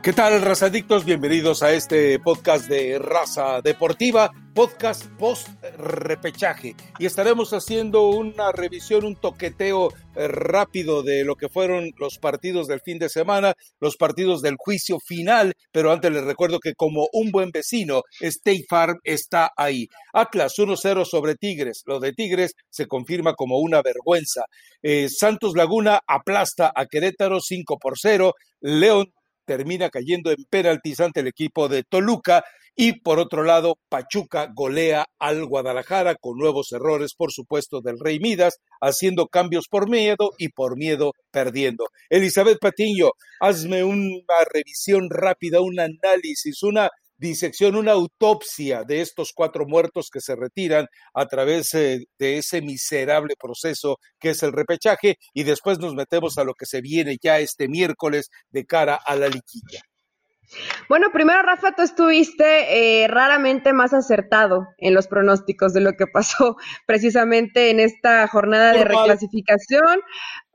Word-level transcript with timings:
¿Qué 0.00 0.12
tal, 0.12 0.40
razadictos? 0.42 1.04
Bienvenidos 1.04 1.64
a 1.64 1.72
este 1.72 2.20
podcast 2.20 2.68
de 2.68 3.00
Raza 3.00 3.60
Deportiva, 3.62 4.30
podcast 4.54 5.06
post-repechaje. 5.18 6.76
Y 7.00 7.06
estaremos 7.06 7.52
haciendo 7.52 8.06
una 8.06 8.52
revisión, 8.52 9.04
un 9.04 9.16
toqueteo 9.16 9.92
eh, 10.14 10.28
rápido 10.28 11.02
de 11.02 11.24
lo 11.24 11.34
que 11.34 11.48
fueron 11.48 11.90
los 11.98 12.18
partidos 12.18 12.68
del 12.68 12.80
fin 12.80 13.00
de 13.00 13.08
semana, 13.08 13.54
los 13.80 13.96
partidos 13.96 14.40
del 14.40 14.54
juicio 14.56 14.98
final. 15.04 15.54
Pero 15.72 15.90
antes 15.90 16.12
les 16.12 16.22
recuerdo 16.22 16.60
que, 16.60 16.74
como 16.74 17.08
un 17.12 17.32
buen 17.32 17.50
vecino, 17.50 18.02
State 18.20 18.66
Farm 18.70 19.00
está 19.02 19.50
ahí. 19.56 19.88
Atlas 20.12 20.54
1-0 20.58 21.04
sobre 21.06 21.34
Tigres. 21.34 21.82
Lo 21.86 21.98
de 21.98 22.12
Tigres 22.12 22.52
se 22.70 22.86
confirma 22.86 23.34
como 23.34 23.58
una 23.58 23.82
vergüenza. 23.82 24.44
Eh, 24.80 25.08
Santos 25.08 25.54
Laguna 25.56 25.98
aplasta 26.06 26.72
a 26.72 26.86
Querétaro 26.86 27.40
5 27.40 27.78
por 27.80 27.98
0. 27.98 28.32
León 28.60 29.12
termina 29.48 29.88
cayendo 29.88 30.30
en 30.30 30.44
penaltis 30.50 31.00
ante 31.00 31.20
el 31.20 31.26
equipo 31.26 31.68
de 31.68 31.82
Toluca 31.82 32.44
y 32.76 33.00
por 33.00 33.18
otro 33.18 33.44
lado 33.44 33.78
Pachuca 33.88 34.52
golea 34.54 35.06
al 35.18 35.46
Guadalajara 35.46 36.16
con 36.16 36.36
nuevos 36.36 36.70
errores 36.72 37.14
por 37.16 37.32
supuesto 37.32 37.80
del 37.80 37.98
Rey 37.98 38.20
Midas 38.20 38.58
haciendo 38.82 39.26
cambios 39.26 39.64
por 39.70 39.88
miedo 39.88 40.32
y 40.36 40.50
por 40.50 40.76
miedo 40.76 41.12
perdiendo. 41.30 41.86
Elizabeth 42.10 42.58
Patiño, 42.60 43.12
hazme 43.40 43.84
una 43.84 44.44
revisión 44.52 45.08
rápida, 45.08 45.62
un 45.62 45.80
análisis, 45.80 46.62
una 46.62 46.90
disección, 47.18 47.76
una 47.76 47.92
autopsia 47.92 48.84
de 48.84 49.00
estos 49.00 49.32
cuatro 49.34 49.66
muertos 49.66 50.08
que 50.12 50.20
se 50.20 50.36
retiran 50.36 50.86
a 51.14 51.26
través 51.26 51.74
eh, 51.74 52.06
de 52.18 52.38
ese 52.38 52.62
miserable 52.62 53.34
proceso 53.38 53.98
que 54.18 54.30
es 54.30 54.42
el 54.42 54.52
repechaje 54.52 55.16
y 55.34 55.42
después 55.42 55.78
nos 55.78 55.94
metemos 55.94 56.38
a 56.38 56.44
lo 56.44 56.54
que 56.54 56.66
se 56.66 56.80
viene 56.80 57.18
ya 57.20 57.38
este 57.38 57.68
miércoles 57.68 58.30
de 58.50 58.64
cara 58.64 58.98
a 59.04 59.16
la 59.16 59.28
liquilla. 59.28 59.80
Bueno, 60.88 61.08
primero, 61.12 61.42
Rafa, 61.42 61.72
tú 61.72 61.82
estuviste 61.82 63.02
eh, 63.02 63.08
raramente 63.08 63.74
más 63.74 63.92
acertado 63.92 64.66
en 64.78 64.94
los 64.94 65.06
pronósticos 65.06 65.74
de 65.74 65.82
lo 65.82 65.92
que 65.92 66.06
pasó 66.06 66.56
precisamente 66.86 67.70
en 67.70 67.80
esta 67.80 68.26
jornada 68.28 68.72
de 68.72 68.84
reclasificación. 68.84 70.00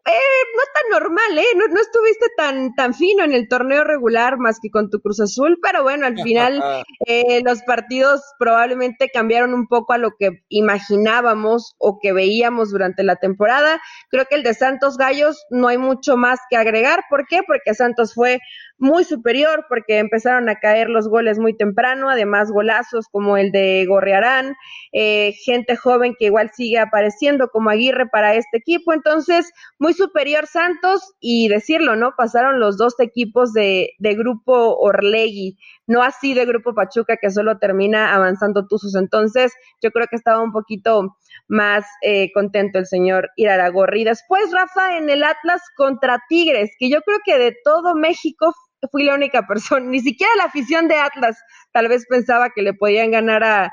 Eh, 0.05 0.11
no 0.11 0.61
tan 0.73 1.01
normal, 1.01 1.37
¿eh? 1.37 1.45
No, 1.55 1.67
no, 1.67 1.79
estuviste 1.79 2.25
tan, 2.35 2.75
tan 2.75 2.93
fino 2.93 3.23
en 3.23 3.31
el 3.31 3.47
torneo 3.47 3.85
regular 3.85 4.37
más 4.37 4.59
que 4.61 4.69
con 4.69 4.89
tu 4.89 4.99
Cruz 4.99 5.21
Azul, 5.21 5.59
pero 5.61 5.81
bueno, 5.83 6.05
al 6.05 6.21
final 6.21 6.61
eh, 7.07 7.41
los 7.45 7.61
partidos 7.61 8.21
probablemente 8.37 9.09
cambiaron 9.13 9.53
un 9.53 9.67
poco 9.67 9.93
a 9.93 9.97
lo 9.97 10.11
que 10.19 10.43
imaginábamos 10.49 11.75
o 11.77 11.99
que 12.01 12.11
veíamos 12.11 12.71
durante 12.71 13.03
la 13.03 13.15
temporada. 13.15 13.81
Creo 14.09 14.25
que 14.25 14.35
el 14.35 14.43
de 14.43 14.53
Santos 14.53 14.97
Gallos 14.97 15.41
no 15.49 15.69
hay 15.69 15.77
mucho 15.77 16.17
más 16.17 16.39
que 16.49 16.57
agregar. 16.57 17.05
¿Por 17.09 17.25
qué? 17.25 17.39
Porque 17.47 17.73
Santos 17.73 18.13
fue 18.13 18.39
muy 18.83 19.05
superior 19.05 19.65
porque 19.69 19.99
empezaron 19.99 20.49
a 20.49 20.59
caer 20.59 20.89
los 20.89 21.07
goles 21.07 21.39
muy 21.39 21.55
temprano, 21.55 22.09
además 22.09 22.51
golazos 22.51 23.07
como 23.09 23.37
el 23.37 23.49
de 23.53 23.85
Gorrearán, 23.87 24.55
eh, 24.91 25.31
gente 25.45 25.77
joven 25.77 26.15
que 26.19 26.25
igual 26.25 26.51
sigue 26.53 26.79
apareciendo 26.79 27.47
como 27.47 27.69
Aguirre 27.69 28.07
para 28.07 28.35
este 28.35 28.57
equipo, 28.57 28.91
entonces 28.91 29.49
muy 29.79 29.93
superior 29.93 30.47
Santos 30.47 31.13
y 31.21 31.47
decirlo, 31.47 31.95
¿no? 31.95 32.13
Pasaron 32.17 32.59
los 32.59 32.77
dos 32.77 32.99
equipos 32.99 33.53
de, 33.53 33.91
de 33.99 34.15
grupo 34.15 34.75
Orlegui, 34.75 35.57
no 35.87 36.03
así 36.03 36.33
de 36.33 36.45
grupo 36.45 36.75
Pachuca 36.75 37.15
que 37.15 37.31
solo 37.31 37.59
termina 37.59 38.13
avanzando 38.13 38.67
Tuzos, 38.67 38.95
entonces 38.95 39.53
yo 39.81 39.91
creo 39.91 40.07
que 40.07 40.17
estaba 40.17 40.43
un 40.43 40.51
poquito 40.51 41.15
más 41.47 41.85
eh, 42.01 42.31
contento 42.33 42.79
el 42.79 42.85
señor 42.85 43.29
Iraragorri. 43.37 44.03
Después, 44.03 44.51
Rafa, 44.51 44.97
en 44.97 45.09
el 45.09 45.23
Atlas 45.23 45.61
contra 45.77 46.21
Tigres, 46.27 46.71
que 46.77 46.89
yo 46.89 47.01
creo 47.01 47.19
que 47.25 47.37
de 47.37 47.55
todo 47.63 47.95
México 47.95 48.53
fui 48.91 49.03
la 49.03 49.15
única 49.15 49.45
persona, 49.47 49.85
ni 49.85 49.99
siquiera 49.99 50.31
la 50.37 50.45
afición 50.45 50.87
de 50.87 50.95
Atlas 50.95 51.37
tal 51.73 51.89
vez 51.89 52.05
pensaba 52.07 52.51
que 52.51 52.61
le 52.61 52.73
podían 52.73 53.11
ganar 53.11 53.43
a, 53.43 53.71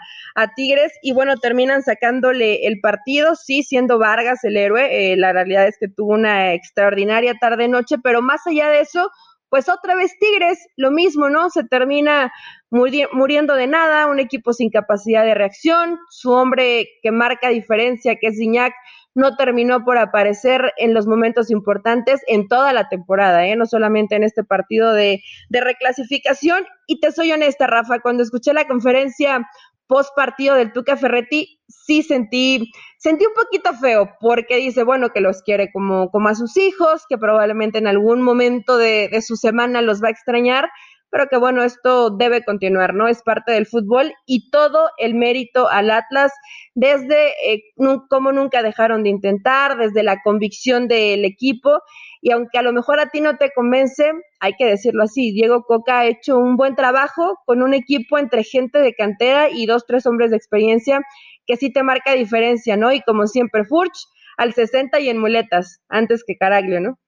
Tigres 0.56 0.92
y 1.02 1.12
bueno, 1.12 1.36
terminan 1.36 1.82
sacándole 1.82 2.66
el 2.66 2.80
partido, 2.80 3.34
sí, 3.34 3.62
siendo 3.62 3.98
Vargas 3.98 4.42
el 4.42 4.56
héroe, 4.56 5.12
eh, 5.12 5.16
la 5.16 5.34
realidad 5.34 5.68
es 5.68 5.76
que 5.78 5.86
tuvo 5.86 6.14
una 6.14 6.54
extraordinaria 6.54 7.34
tarde-noche, 7.38 7.96
pero 8.02 8.22
más 8.22 8.46
allá 8.46 8.70
de 8.70 8.80
eso, 8.80 9.10
pues 9.50 9.68
otra 9.68 9.94
vez 9.96 10.16
Tigres, 10.18 10.58
lo 10.76 10.90
mismo, 10.90 11.28
¿no? 11.28 11.50
Se 11.50 11.64
termina 11.64 12.32
muriendo 12.70 13.54
de 13.54 13.66
nada, 13.66 14.06
un 14.06 14.18
equipo 14.18 14.52
sin 14.54 14.70
capacidad 14.70 15.24
de 15.24 15.34
reacción, 15.34 15.98
su 16.08 16.30
hombre 16.30 16.88
que 17.02 17.10
marca 17.10 17.48
diferencia, 17.48 18.16
que 18.16 18.28
es 18.28 18.40
Iñak, 18.40 18.72
no 19.15 19.37
terminó 19.37 19.84
por 19.84 19.98
aparecer 19.98 20.72
en 20.76 20.94
los 20.94 21.06
momentos 21.06 21.50
importantes 21.50 22.21
en 22.26 22.48
toda 22.48 22.72
la 22.72 22.88
temporada, 22.88 23.47
¿eh? 23.47 23.56
no 23.56 23.66
solamente 23.66 24.15
en 24.16 24.25
este 24.25 24.44
partido 24.44 24.93
de, 24.93 25.22
reclasificación. 25.50 26.65
Y 26.87 27.00
te 27.00 27.12
soy 27.12 27.32
honesta, 27.32 27.66
Rafa, 27.66 28.00
cuando 28.00 28.22
escuché 28.22 28.53
la 28.53 28.66
conferencia 28.66 29.47
post 29.87 30.10
partido 30.15 30.54
del 30.54 30.72
Tuca 30.72 30.97
Ferretti, 30.97 31.60
sí 31.66 32.04
sentí, 32.04 32.71
sentí 32.98 33.26
un 33.26 33.34
poquito 33.34 33.75
feo, 33.75 34.09
porque 34.21 34.56
dice, 34.56 34.84
bueno, 34.84 35.09
que 35.10 35.21
los 35.21 35.42
quiere 35.42 35.72
como, 35.72 36.10
como 36.10 36.28
a 36.28 36.37
sus 36.37 36.56
hijos, 36.56 37.04
que 37.09 37.19
probablemente 37.19 37.78
en 37.78 37.88
algún 37.88 38.22
momento 38.22 38.77
de 38.77 39.21
su 39.27 39.34
semana 39.34 39.82
los 39.82 40.00
va 40.00 40.06
a 40.06 40.12
extrañar, 40.12 40.71
pero 41.10 41.26
que 41.28 41.37
bueno, 41.37 41.62
esto 41.65 42.10
debe 42.10 42.44
continuar, 42.44 42.94
¿no? 42.94 43.09
Es 43.09 43.22
parte 43.22 43.53
del 43.53 43.66
fútbol 43.66 44.12
y 44.26 44.50
todo 44.50 44.91
el 44.98 45.15
mérito 45.15 45.69
al 45.69 45.91
Atlas 45.91 46.32
desde 46.75 47.31
eh, 47.53 47.62
cómo 48.09 48.32
nunca 48.32 48.62
dejaron 48.62 49.03
de 49.03 49.10
intentar, 49.10 49.76
desde 49.76 50.03
la 50.03 50.22
convicción 50.22 50.88
del 50.88 51.25
equipo 51.25 51.81
y 52.22 52.32
aunque 52.32 52.59
a 52.59 52.62
lo 52.62 52.72
mejor 52.72 53.00
a 53.00 53.09
ti 53.09 53.21
no 53.21 53.37
te 53.38 53.50
convence, 53.53 54.12
hay 54.41 54.53
que 54.54 54.66
decirlo 54.66 55.04
así, 55.04 55.32
Diego 55.32 55.62
Coca 55.62 56.00
ha 56.00 56.06
hecho 56.06 56.38
un 56.38 56.56
buen 56.56 56.76
trabajo 56.76 57.38
con 57.47 57.62
un 57.62 57.75
equipo 57.75 58.19
entre 58.19 58.44
gente 58.44 58.78
de 58.78 58.94
cantera 58.94 59.48
y 59.50 59.66
dos, 59.66 59.87
tres 59.87 60.06
hombres 60.06 60.31
de 60.31 60.37
experiencia 60.37 61.00
que 61.47 61.56
sí 61.56 61.72
te 61.72 61.82
marca 61.82 62.12
diferencia, 62.12 62.77
¿no? 62.77 62.92
Y 62.92 63.00
como 63.00 63.27
siempre, 63.27 63.65
Furch 63.65 64.06
al 64.37 64.53
60 64.54 65.00
y 65.00 65.09
en 65.09 65.19
muletas, 65.19 65.81
antes 65.88 66.22
que 66.27 66.37
Caraglio, 66.37 66.81
¿no? 66.81 66.98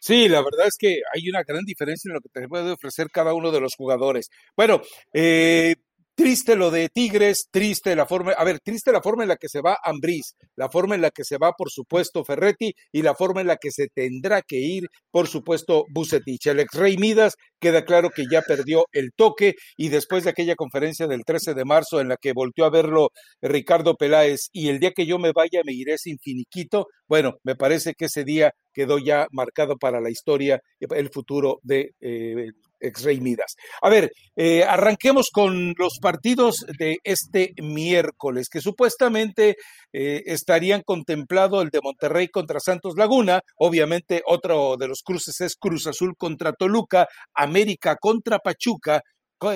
Sí, 0.00 0.28
la 0.28 0.42
verdad 0.42 0.66
es 0.66 0.76
que 0.78 1.00
hay 1.14 1.28
una 1.28 1.42
gran 1.42 1.64
diferencia 1.64 2.08
en 2.08 2.14
lo 2.14 2.20
que 2.20 2.28
te 2.28 2.48
puede 2.48 2.72
ofrecer 2.72 3.10
cada 3.10 3.34
uno 3.34 3.50
de 3.50 3.60
los 3.60 3.74
jugadores. 3.76 4.30
Bueno, 4.56 4.80
eh, 5.12 5.74
Triste 6.16 6.54
lo 6.54 6.70
de 6.70 6.88
Tigres, 6.90 7.48
triste 7.50 7.96
la 7.96 8.06
forma, 8.06 8.32
a 8.32 8.44
ver, 8.44 8.60
triste 8.60 8.92
la 8.92 9.02
forma 9.02 9.24
en 9.24 9.30
la 9.30 9.36
que 9.36 9.48
se 9.48 9.60
va 9.60 9.78
Ambriz, 9.82 10.36
la 10.54 10.70
forma 10.70 10.94
en 10.94 11.00
la 11.00 11.10
que 11.10 11.24
se 11.24 11.38
va, 11.38 11.54
por 11.58 11.70
supuesto, 11.70 12.24
Ferretti 12.24 12.72
y 12.92 13.02
la 13.02 13.16
forma 13.16 13.40
en 13.40 13.48
la 13.48 13.56
que 13.56 13.72
se 13.72 13.88
tendrá 13.88 14.40
que 14.42 14.60
ir, 14.60 14.86
por 15.10 15.26
supuesto, 15.26 15.86
Bucetich. 15.92 16.46
El 16.46 16.60
ex 16.60 16.72
Rey 16.74 16.96
Midas 16.98 17.34
queda 17.58 17.84
claro 17.84 18.10
que 18.10 18.26
ya 18.30 18.42
perdió 18.42 18.86
el 18.92 19.10
toque 19.16 19.54
y 19.76 19.88
después 19.88 20.22
de 20.22 20.30
aquella 20.30 20.54
conferencia 20.54 21.08
del 21.08 21.24
13 21.24 21.52
de 21.52 21.64
marzo 21.64 22.00
en 22.00 22.08
la 22.08 22.16
que 22.16 22.32
volteó 22.32 22.64
a 22.64 22.70
verlo 22.70 23.10
Ricardo 23.42 23.96
Peláez 23.96 24.50
y 24.52 24.68
el 24.68 24.78
día 24.78 24.92
que 24.92 25.06
yo 25.06 25.18
me 25.18 25.32
vaya 25.32 25.62
me 25.64 25.72
iré 25.72 25.98
sin 25.98 26.18
finiquito, 26.20 26.86
bueno, 27.08 27.34
me 27.42 27.56
parece 27.56 27.94
que 27.94 28.06
ese 28.06 28.24
día 28.24 28.52
quedó 28.72 28.98
ya 28.98 29.26
marcado 29.30 29.76
para 29.76 30.00
la 30.00 30.10
historia, 30.10 30.60
el 30.80 31.10
futuro 31.10 31.60
de 31.62 31.94
eh, 32.00 32.50
ex 32.80 33.02
Rey 33.02 33.20
Midas. 33.20 33.56
A 33.82 33.88
ver, 33.88 34.10
eh, 34.36 34.62
arranquemos 34.64 35.28
con 35.32 35.74
los 35.78 35.98
partidos 36.00 36.64
de 36.78 36.98
este 37.04 37.52
miércoles, 37.62 38.48
que 38.50 38.60
supuestamente 38.60 39.56
eh, 39.92 40.22
estarían 40.26 40.82
contemplado 40.82 41.62
el 41.62 41.70
de 41.70 41.80
Monterrey 41.82 42.28
contra 42.28 42.60
Santos 42.60 42.94
Laguna, 42.96 43.40
obviamente 43.56 44.22
otro 44.26 44.76
de 44.76 44.88
los 44.88 45.02
cruces 45.02 45.40
es 45.40 45.56
Cruz 45.56 45.86
Azul 45.86 46.14
contra 46.16 46.52
Toluca, 46.52 47.08
América 47.34 47.96
contra 47.96 48.38
Pachuca, 48.38 49.02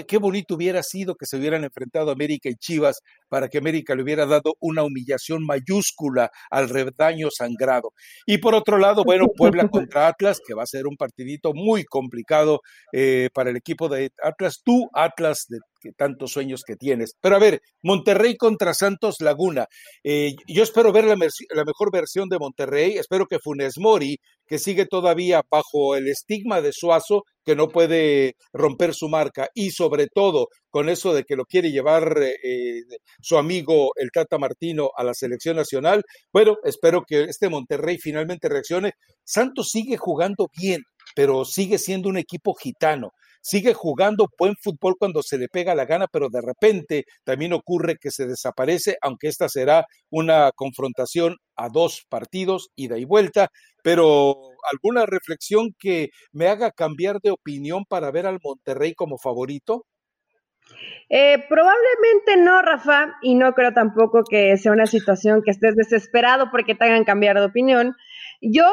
Qué 0.07 0.19
bonito 0.19 0.57
hubiera 0.57 0.83
sido 0.83 1.15
que 1.15 1.25
se 1.25 1.39
hubieran 1.39 1.65
enfrentado 1.65 2.11
América 2.11 2.51
y 2.51 2.57
Chivas 2.57 2.99
para 3.29 3.49
que 3.49 3.59
América 3.59 3.95
le 3.95 4.03
hubiera 4.03 4.27
dado 4.27 4.55
una 4.61 4.83
humillación 4.83 5.45
mayúscula 5.45 6.31
al 6.51 6.69
redaño 6.69 7.29
sangrado. 7.31 7.93
Y 8.27 8.39
por 8.39 8.55
otro 8.55 8.79
lado, 8.79 9.05
bueno, 9.05 9.27
Puebla 9.37 9.69
contra 9.71 10.09
Atlas, 10.09 10.41
que 10.47 10.55
va 10.55 10.63
a 10.63 10.67
ser 10.67 10.87
un 10.87 10.97
partidito 10.97 11.53
muy 11.55 11.85
complicado 11.85 12.61
eh, 12.93 13.29
para 13.33 13.51
el 13.51 13.57
equipo 13.57 13.89
de 13.89 14.11
Atlas. 14.23 14.61
Tú, 14.65 14.89
Atlas, 14.93 15.47
de 15.49 15.59
tantos 15.97 16.33
sueños 16.33 16.63
que 16.67 16.77
tienes. 16.77 17.15
Pero 17.21 17.37
a 17.37 17.39
ver, 17.39 17.61
Monterrey 17.83 18.37
contra 18.37 18.75
Santos 18.75 19.17
Laguna. 19.21 19.67
Eh, 20.03 20.35
yo 20.47 20.63
espero 20.63 20.93
ver 20.93 21.05
la, 21.05 21.15
la, 21.15 21.65
mejor 21.65 21.93
versión 21.93 22.29
de 22.29 22.39
Monterrey. 22.39 22.99
Espero 22.99 23.27
que 23.27 23.39
Funes 23.39 23.79
Mori, 23.79 24.19
que 24.47 24.59
sigue 24.59 24.87
todavía 24.87 25.43
bajo 25.51 25.97
el 25.97 26.09
estigma 26.09 26.61
de 26.61 26.73
Suazo, 26.73 27.25
que 27.45 27.57
no 27.57 27.69
puede 27.69 28.35
romper 28.53 28.95
su 28.95 29.09
marca, 29.09 29.49
y 29.55 29.71
sobre 29.71 30.07
todo 30.07 30.49
con 30.71 30.89
eso 30.89 31.15
de 31.15 31.25
que 31.25 31.37
lo 31.37 31.45
quiere 31.45 31.71
llevar 31.71 32.19
eh, 32.23 32.83
su 33.21 33.37
amigo 33.39 33.91
el 33.97 34.11
Tata 34.13 34.39
Martino 34.39 34.91
a 34.97 35.05
la 35.05 35.15
selección 35.15 35.57
nacional. 35.57 36.03
Bueno, 36.33 36.57
espero 36.65 37.03
que 37.07 37.25
este 37.25 37.49
Monterrey 37.49 37.99
finalmente 37.99 38.49
reaccione. 38.49 38.93
Santos 39.25 39.71
sigue 39.71 39.97
jugando 39.97 40.49
bien, 40.57 40.83
pero 41.15 41.45
sigue 41.45 41.79
siendo 41.79 42.09
un 42.09 42.19
equipo 42.19 42.55
gitano. 42.55 43.11
sigue 43.43 43.75
jugando 43.75 44.27
buen 44.39 44.55
fútbol 44.63 44.97
cuando 44.99 45.23
se 45.23 45.39
le 45.39 45.49
pega 45.49 45.75
la 45.75 45.87
gana, 45.87 46.07
pero 46.13 46.29
de 46.31 46.41
repente 46.43 47.05
también 47.25 47.53
ocurre 47.53 47.97
que 48.01 48.11
se 48.11 48.27
desaparece, 48.27 48.97
aunque 49.03 49.29
esta 49.29 49.49
será 49.49 49.87
una 50.11 50.51
confrontación 50.55 51.37
a 51.57 51.69
dos 51.69 52.03
partidos, 52.09 52.69
ida 52.77 52.99
y 52.99 53.05
vuelta, 53.05 53.49
pero 53.83 54.37
alguna 54.71 55.07
reflexión 55.07 55.71
que 55.79 56.09
me 56.33 56.49
haga 56.49 56.71
cambiar 56.73 57.21
de 57.23 57.31
opinión 57.31 57.85
para 57.89 58.11
ver 58.11 58.27
al 58.27 58.39
Monterrey 58.43 58.95
como 58.95 59.19
favorito. 59.19 59.85
Eh, 61.11 61.45
probablemente 61.49 62.37
no, 62.37 62.61
Rafa, 62.61 63.17
y 63.23 63.35
no 63.35 63.55
creo 63.55 63.73
tampoco 63.73 64.25
que 64.25 64.57
sea 64.59 64.73
una 64.73 64.87
situación 64.87 65.43
que 65.43 65.51
estés 65.51 65.75
desesperado 65.75 66.51
porque 66.51 66.75
te 66.75 66.85
hagan 66.85 67.05
cambiar 67.05 67.37
de 67.39 67.47
opinión. 67.47 67.97
Yo 68.41 68.67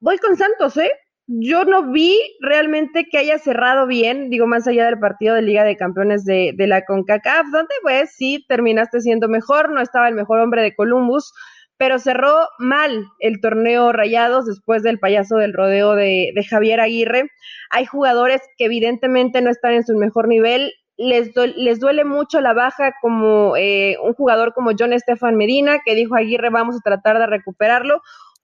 voy 0.00 0.18
con 0.18 0.36
Santos, 0.36 0.76
¿eh? 0.76 0.92
Yo 1.26 1.64
no 1.64 1.92
vi 1.92 2.18
realmente 2.40 3.06
que 3.08 3.18
haya 3.18 3.38
cerrado 3.38 3.86
bien, 3.86 4.30
digo, 4.30 4.46
más 4.46 4.66
allá 4.66 4.86
del 4.86 4.98
partido 4.98 5.34
de 5.36 5.42
Liga 5.42 5.62
de 5.62 5.76
Campeones 5.76 6.24
de, 6.24 6.54
la 6.58 6.84
CONCACAF, 6.84 7.46
donde 7.52 7.74
pues 7.82 8.10
sí 8.16 8.44
terminaste 8.48 9.00
siendo 9.00 9.28
mejor, 9.28 9.70
no 9.70 9.80
estaba 9.80 10.08
el 10.08 10.16
mejor 10.16 10.40
hombre 10.40 10.62
de 10.62 10.74
Columbus, 10.74 11.32
pero 11.76 12.00
cerró 12.00 12.48
mal 12.58 13.04
el 13.20 13.40
torneo 13.40 13.92
Rayados 13.92 14.46
después 14.46 14.82
del 14.82 14.98
payaso 14.98 15.36
del 15.36 15.54
rodeo 15.54 15.94
de, 15.94 16.32
de 16.34 16.44
Javier 16.44 16.80
Aguirre. 16.80 17.30
Hay 17.70 17.86
jugadores 17.86 18.42
que 18.58 18.64
evidentemente 18.64 19.40
no 19.40 19.50
están 19.50 19.74
en 19.74 19.86
su 19.86 19.96
mejor 19.96 20.26
nivel, 20.26 20.72
les, 21.00 21.30
les 21.56 21.80
duele 21.80 22.04
mucho 22.04 22.42
la 22.42 22.52
baja 22.52 22.92
como 23.00 23.56
eh, 23.56 23.96
un 24.04 24.12
jugador 24.12 24.52
como 24.52 24.72
John 24.78 24.92
Estefan 24.92 25.34
Medina, 25.34 25.80
que 25.82 25.94
dijo 25.94 26.14
Aguirre, 26.14 26.50
vamos 26.50 26.76
a 26.76 26.80
tratar 26.80 27.18
de 27.18 27.26
recuperarlo. 27.26 28.02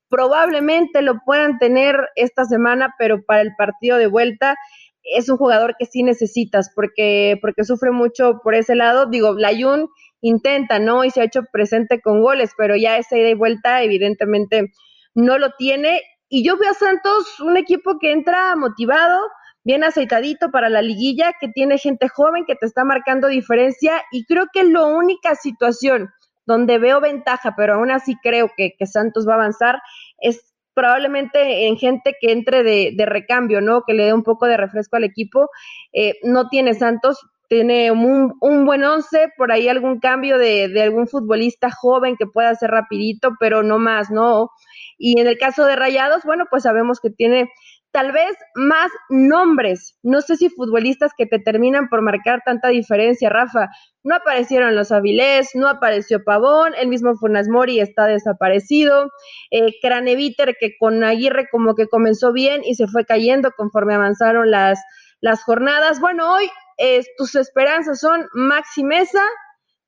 Probablemente 0.09 1.03
lo 1.03 1.19
puedan 1.23 1.59
tener 1.59 1.95
esta 2.15 2.45
semana, 2.45 2.95
pero 2.97 3.23
para 3.23 3.41
el 3.41 3.55
partido 3.55 3.97
de 3.97 4.07
vuelta 4.07 4.55
es 5.03 5.29
un 5.29 5.37
jugador 5.37 5.75
que 5.77 5.85
sí 5.85 6.01
necesitas 6.01 6.71
porque, 6.73 7.37
porque 7.41 7.63
sufre 7.63 7.91
mucho 7.91 8.41
por 8.43 8.55
ese 8.55 8.73
lado. 8.73 9.05
Digo, 9.05 9.35
Layun 9.37 9.87
intenta, 10.21 10.79
¿no? 10.79 11.03
Y 11.03 11.11
se 11.11 11.21
ha 11.21 11.25
hecho 11.25 11.43
presente 11.51 12.01
con 12.01 12.23
goles, 12.23 12.53
pero 12.57 12.75
ya 12.75 12.97
esa 12.97 13.17
ida 13.19 13.29
y 13.29 13.35
vuelta 13.35 13.83
evidentemente 13.83 14.71
no 15.13 15.37
lo 15.37 15.51
tiene. 15.59 16.01
Y 16.27 16.43
yo 16.43 16.57
veo 16.57 16.71
a 16.71 16.73
Santos 16.73 17.39
un 17.39 17.55
equipo 17.55 17.99
que 17.99 18.11
entra 18.11 18.55
motivado, 18.55 19.19
bien 19.67 19.83
aceitadito 19.83 20.49
para 20.49 20.69
la 20.69 20.81
liguilla, 20.81 21.33
que 21.41 21.49
tiene 21.49 21.77
gente 21.77 22.07
joven 22.07 22.45
que 22.45 22.55
te 22.55 22.65
está 22.65 22.85
marcando 22.85 23.27
diferencia 23.27 24.01
y 24.13 24.23
creo 24.23 24.45
que 24.53 24.63
la 24.63 24.85
única 24.85 25.35
situación 25.35 26.09
donde 26.45 26.79
veo 26.79 27.01
ventaja, 27.01 27.53
pero 27.57 27.73
aún 27.73 27.91
así 27.91 28.15
creo 28.23 28.49
que, 28.55 28.73
Santos 28.85 29.27
va 29.27 29.33
a 29.33 29.35
avanzar, 29.35 29.81
es 30.19 30.53
probablemente 30.73 31.67
en 31.67 31.75
gente 31.75 32.15
que 32.21 32.31
entre 32.31 32.63
de, 32.63 33.05
recambio, 33.05 33.59
¿no? 33.59 33.81
Que 33.85 33.93
le 33.93 34.05
dé 34.05 34.13
un 34.13 34.23
poco 34.23 34.45
de 34.45 34.55
refresco 34.55 34.95
al 34.95 35.03
equipo. 35.03 35.49
Eh, 35.91 36.13
no 36.23 36.47
tiene 36.47 36.73
Santos, 36.73 37.19
tiene 37.49 37.91
un, 37.91 38.37
buen 38.39 38.85
once, 38.85 39.33
por 39.35 39.51
ahí 39.51 39.67
algún 39.67 39.99
cambio 39.99 40.37
de, 40.37 40.69
de, 40.69 40.81
algún 40.81 41.09
futbolista 41.09 41.69
joven 41.71 42.15
que 42.15 42.25
pueda 42.25 42.55
ser 42.55 42.71
rapidito, 42.71 43.31
pero 43.37 43.63
no 43.63 43.79
más, 43.79 44.11
¿no? 44.11 44.49
Y 44.97 45.19
en 45.19 45.27
el 45.27 45.37
caso 45.37 45.65
de 45.65 45.75
Rayados, 45.75 46.23
bueno, 46.23 46.45
pues 46.49 46.63
sabemos 46.63 47.01
que 47.01 47.09
tiene 47.09 47.51
tal 47.91 48.11
vez 48.11 48.35
más 48.55 48.91
nombres, 49.09 49.97
no 50.03 50.21
sé 50.21 50.35
si 50.35 50.49
futbolistas 50.49 51.11
que 51.17 51.25
te 51.25 51.39
terminan 51.39 51.89
por 51.89 52.01
marcar 52.01 52.41
tanta 52.45 52.69
diferencia, 52.69 53.29
Rafa. 53.29 53.69
No 54.03 54.15
aparecieron 54.15 54.75
los 54.75 54.91
Avilés, 54.91 55.51
no 55.53 55.67
apareció 55.67 56.23
Pavón, 56.23 56.73
el 56.75 56.87
mismo 56.87 57.15
Funas 57.15 57.47
Mori 57.47 57.79
está 57.79 58.05
desaparecido, 58.05 59.09
eh, 59.51 59.73
Craneviter 59.81 60.55
que 60.59 60.77
con 60.79 61.03
Aguirre 61.03 61.47
como 61.51 61.75
que 61.75 61.87
comenzó 61.87 62.33
bien 62.33 62.61
y 62.63 62.75
se 62.75 62.87
fue 62.87 63.05
cayendo 63.05 63.51
conforme 63.51 63.95
avanzaron 63.95 64.51
las, 64.51 64.79
las 65.21 65.43
jornadas. 65.43 65.99
Bueno, 65.99 66.33
hoy 66.33 66.49
eh, 66.77 67.03
tus 67.17 67.35
esperanzas 67.35 67.99
son 67.99 68.27
Maxi 68.33 68.83
Mesa, 68.83 69.23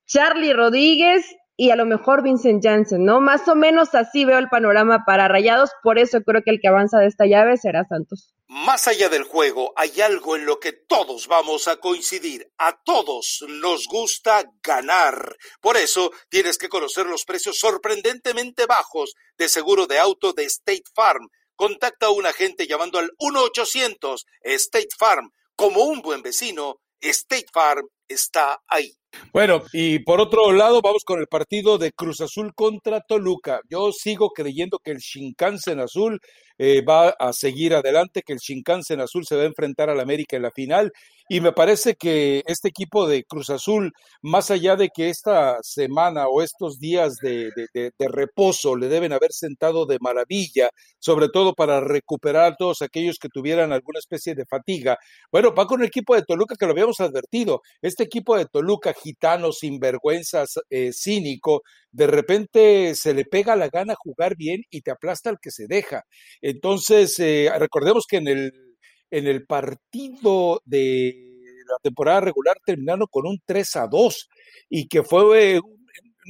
Charlie 0.06 0.54
Rodríguez 0.54 1.26
y 1.60 1.72
a 1.72 1.76
lo 1.76 1.86
mejor 1.86 2.24
Vincent 2.24 2.64
Janssen, 2.64 3.04
¿no? 3.04 3.20
Más 3.20 3.46
o 3.50 3.54
menos 3.54 3.94
así 3.94 4.24
veo 4.24 4.40
el 4.40 4.48
panorama 4.48 5.04
para 5.06 5.28
Rayados, 5.28 5.72
por 5.84 6.00
eso 6.00 6.22
creo 6.22 6.42
que 6.42 6.52
el 6.52 6.62
que 6.62 6.70
avanza 6.70 7.00
de 7.00 7.08
esta 7.08 7.26
llave 7.26 7.58
será 7.58 7.84
Santos. 7.84 8.34
Más 8.48 8.88
allá 8.88 9.10
del 9.10 9.24
juego, 9.24 9.74
hay 9.76 10.00
algo 10.00 10.38
en 10.38 10.46
lo 10.46 10.62
que 10.62 10.72
todos 10.72 11.28
vamos 11.28 11.68
a 11.68 11.76
coincidir. 11.76 12.50
A 12.58 12.82
todos 12.82 13.44
nos 13.50 13.88
gusta 13.88 14.46
ganar. 14.64 15.36
Por 15.60 15.76
eso 15.76 16.14
tienes 16.30 16.58
que 16.58 16.70
conocer 16.70 17.08
los 17.08 17.26
precios 17.26 17.60
sorprendentemente 17.60 18.66
bajos 18.66 19.16
de 19.38 19.50
seguro 19.50 19.86
de 19.86 20.00
auto 20.00 20.32
de 20.32 20.46
State 20.46 20.86
Farm. 20.96 21.28
Contacta 21.58 22.06
a 22.06 22.12
un 22.12 22.26
agente 22.26 22.68
llamando 22.68 23.00
al 23.00 23.12
1-800 23.20 24.24
State 24.44 24.96
Farm. 24.98 25.34
Como 25.58 25.84
un 25.84 26.02
buen 26.02 26.22
vecino, 26.22 26.78
State 27.02 27.48
Farm 27.52 27.86
está 28.10 28.62
ahí. 28.68 28.92
Bueno, 29.34 29.64
y 29.74 30.00
por 30.00 30.20
otro 30.20 30.52
lado, 30.52 30.82
vamos 30.82 31.04
con 31.04 31.20
el 31.20 31.28
partido 31.28 31.78
de 31.78 31.92
Cruz 31.92 32.22
Azul 32.22 32.54
contra 32.54 33.02
Toluca. 33.02 33.62
Yo 33.70 33.92
sigo 33.92 34.30
creyendo 34.32 34.80
que 34.80 34.92
el 34.92 34.98
Shinkansen 34.98 35.80
Azul 35.80 36.20
eh, 36.58 36.82
va 36.82 37.10
a 37.10 37.34
seguir 37.34 37.74
adelante, 37.74 38.22
que 38.22 38.34
el 38.34 38.40
Shinkansen 38.40 39.02
Azul 39.02 39.26
se 39.26 39.36
va 39.36 39.44
a 39.44 39.48
enfrentar 39.48 39.90
al 39.90 40.00
América 40.00 40.36
en 40.36 40.44
la 40.44 40.52
final. 40.52 40.92
Y 41.32 41.42
me 41.42 41.52
parece 41.52 41.94
que 41.94 42.42
este 42.48 42.70
equipo 42.70 43.08
de 43.08 43.24
Cruz 43.24 43.52
Azul, 43.52 43.94
más 44.24 44.50
allá 44.50 44.76
de 44.76 44.90
que 44.90 45.10
esta 45.10 45.60
semana 45.62 46.28
o 46.28 46.42
estos 46.42 46.80
días 46.80 47.18
de, 47.22 47.52
reposo 48.00 48.76
le 48.76 48.88
deben 48.88 49.14
haber 49.14 49.32
sentado 49.32 49.86
de 49.86 50.00
maravilla, 50.02 50.72
sobre 50.98 51.30
todo 51.30 51.54
para 51.54 51.82
recuperar 51.82 52.54
a 52.54 52.56
todos 52.56 52.82
aquellos 52.82 53.20
que 53.20 53.30
tuvieran 53.30 53.72
alguna 53.72 54.00
especie 54.00 54.34
de 54.34 54.46
fatiga, 54.48 54.98
bueno, 55.32 55.54
va 55.54 55.68
con 55.68 55.82
el 55.82 55.88
equipo 55.88 56.16
de 56.16 56.24
Toluca 56.24 56.56
que 56.58 56.66
lo 56.66 56.72
habíamos 56.72 57.00
advertido. 57.00 57.62
Este 57.80 58.06
equipo 58.06 58.36
de 58.36 58.48
Toluca, 58.48 58.94
gitano, 58.94 59.52
sinvergüenza, 59.52 60.46
eh, 60.72 60.92
cínico, 60.94 61.62
de 61.92 62.08
repente 62.08 62.96
se 62.96 63.14
le 63.14 63.26
pega 63.26 63.56
la 63.56 63.70
gana 63.70 63.94
jugar 63.96 64.36
bien 64.36 64.62
y 64.72 64.82
te 64.82 64.90
aplasta 64.90 65.30
al 65.30 65.38
que 65.40 65.52
se 65.52 65.68
deja. 65.68 66.06
Entonces, 66.42 67.20
eh, 67.20 67.52
recordemos 67.60 68.06
que 68.10 68.18
en 68.18 68.28
el, 68.30 68.69
en 69.12 69.28
el 69.28 69.46
partido 69.46 70.62
de 70.66 71.30
la 71.70 71.78
temporada 71.82 72.22
regular 72.22 72.58
terminaron 72.66 73.08
con 73.10 73.28
un 73.28 73.40
3 73.46 73.76
a 73.78 73.88
2 73.88 74.30
y 74.70 74.88
que 74.88 75.04
fue 75.04 75.60
un, 75.60 75.80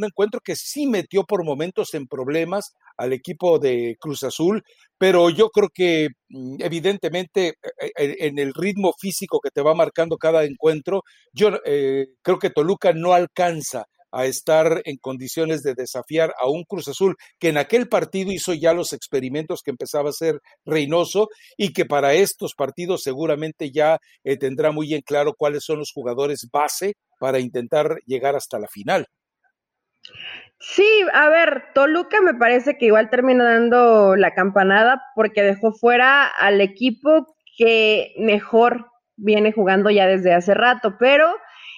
encuentro 0.06 0.40
que 0.40 0.56
sí 0.56 0.88
metió 0.88 1.26
por 1.26 1.44
momentos 1.44 1.94
en 1.94 2.08
problemas 2.08 2.74
al 2.98 3.12
equipo 3.12 3.60
de 3.60 3.98
Cruz 4.00 4.24
Azul, 4.24 4.64
pero 4.98 5.30
yo 5.30 5.50
creo 5.50 5.70
que 5.74 6.10
mm, 6.30 6.56
evidentemente 6.60 7.56
e, 7.82 7.92
e, 7.98 8.28
en 8.28 8.40
el 8.40 8.54
ritmo 8.54 8.94
físico 8.98 9.40
que 9.42 9.52
te 9.52 9.62
va 9.62 9.74
marcando 9.74 10.18
cada 10.18 10.46
encuentro, 10.46 11.04
yo 11.34 11.50
eh, 11.66 12.08
creo 12.22 12.40
que 12.40 12.50
Toluca 12.50 12.94
no 12.94 13.14
alcanza 13.14 13.86
a 14.12 14.26
estar 14.26 14.82
en 14.86 14.98
condiciones 14.98 15.62
de 15.64 15.74
desafiar 15.76 16.34
a 16.40 16.50
un 16.50 16.64
Cruz 16.64 16.88
Azul 16.88 17.16
que 17.40 17.50
en 17.50 17.58
aquel 17.58 17.88
partido 17.88 18.32
hizo 18.32 18.54
ya 18.54 18.74
los 18.74 18.94
experimentos 18.94 19.62
que 19.64 19.72
empezaba 19.72 20.10
a 20.10 20.14
ser 20.14 20.40
Reynoso 20.66 21.30
y 21.58 21.74
que 21.74 21.86
para 21.86 22.14
estos 22.14 22.54
partidos 22.56 23.04
seguramente 23.04 23.72
ya 23.72 24.00
eh, 24.24 24.38
tendrá 24.38 24.72
muy 24.72 24.94
en 24.94 25.02
claro 25.02 25.34
cuáles 25.38 25.64
son 25.64 25.80
los 25.80 25.92
jugadores 25.94 26.48
base 26.52 26.94
para 27.20 27.40
intentar 27.40 27.98
llegar 28.06 28.36
hasta 28.36 28.60
la 28.60 28.68
final. 28.68 29.06
Sí, 30.60 30.88
a 31.14 31.30
ver, 31.30 31.64
Toluca 31.74 32.22
me 32.22 32.34
parece 32.34 32.78
que 32.78 32.88
igual 32.88 33.10
termina 33.10 33.46
dando 33.46 34.16
la 34.16 34.34
campanada 34.34 35.02
porque 35.16 35.42
dejó 35.42 35.72
fuera 35.72 36.28
al 36.28 36.60
equipo 36.60 37.36
que 37.58 38.14
mejor 38.18 38.88
viene 39.16 39.52
jugando 39.54 39.90
ya 39.90 40.08
desde 40.08 40.34
hace 40.34 40.54
rato, 40.54 40.96
pero 41.00 41.34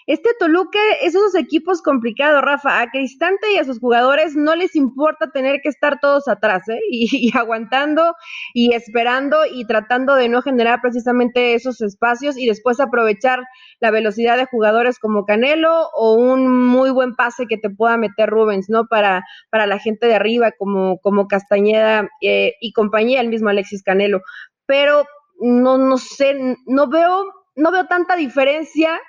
este 0.07 0.31
Toluca 0.39 0.79
es 1.01 1.11
esos 1.11 1.35
equipos 1.35 1.81
complicados, 1.81 2.41
Rafa. 2.41 2.81
A 2.81 2.89
Cristante 2.89 3.53
y 3.53 3.57
a 3.57 3.63
sus 3.63 3.79
jugadores 3.79 4.35
no 4.35 4.55
les 4.55 4.75
importa 4.75 5.31
tener 5.31 5.61
que 5.61 5.69
estar 5.69 5.99
todos 5.99 6.27
atrás, 6.27 6.67
¿eh? 6.69 6.79
Y, 6.89 7.31
aguantando 7.37 8.15
y 8.53 8.73
esperando 8.73 9.37
y 9.49 9.65
tratando 9.65 10.15
de 10.15 10.29
no 10.29 10.41
generar 10.41 10.81
precisamente 10.81 11.53
esos 11.53 11.81
espacios 11.81 12.37
y 12.37 12.45
después 12.45 12.79
aprovechar 12.79 13.43
la 13.79 13.91
velocidad 13.91 14.37
de 14.37 14.45
jugadores 14.45 14.99
como 14.99 15.25
Canelo 15.25 15.89
o 15.93 16.13
un 16.13 16.49
muy 16.49 16.89
buen 16.91 17.15
pase 17.15 17.45
que 17.47 17.57
te 17.57 17.69
pueda 17.69 17.97
meter 17.97 18.29
Rubens, 18.29 18.69
¿no? 18.69 18.87
Para, 18.87 19.23
para 19.49 19.67
la 19.67 19.79
gente 19.79 20.07
de 20.07 20.15
arriba 20.15 20.51
como, 20.57 20.99
como 20.99 21.27
Castañeda 21.27 22.09
eh, 22.21 22.53
y 22.59 22.73
compañía, 22.73 23.21
el 23.21 23.29
mismo 23.29 23.49
Alexis 23.49 23.83
Canelo. 23.83 24.21
Pero 24.65 25.05
no, 25.39 25.77
no 25.77 25.97
sé, 25.97 26.57
no 26.65 26.87
veo, 26.87 27.25
no 27.55 27.71
veo 27.71 27.85
tanta 27.85 28.15
diferencia 28.15 28.99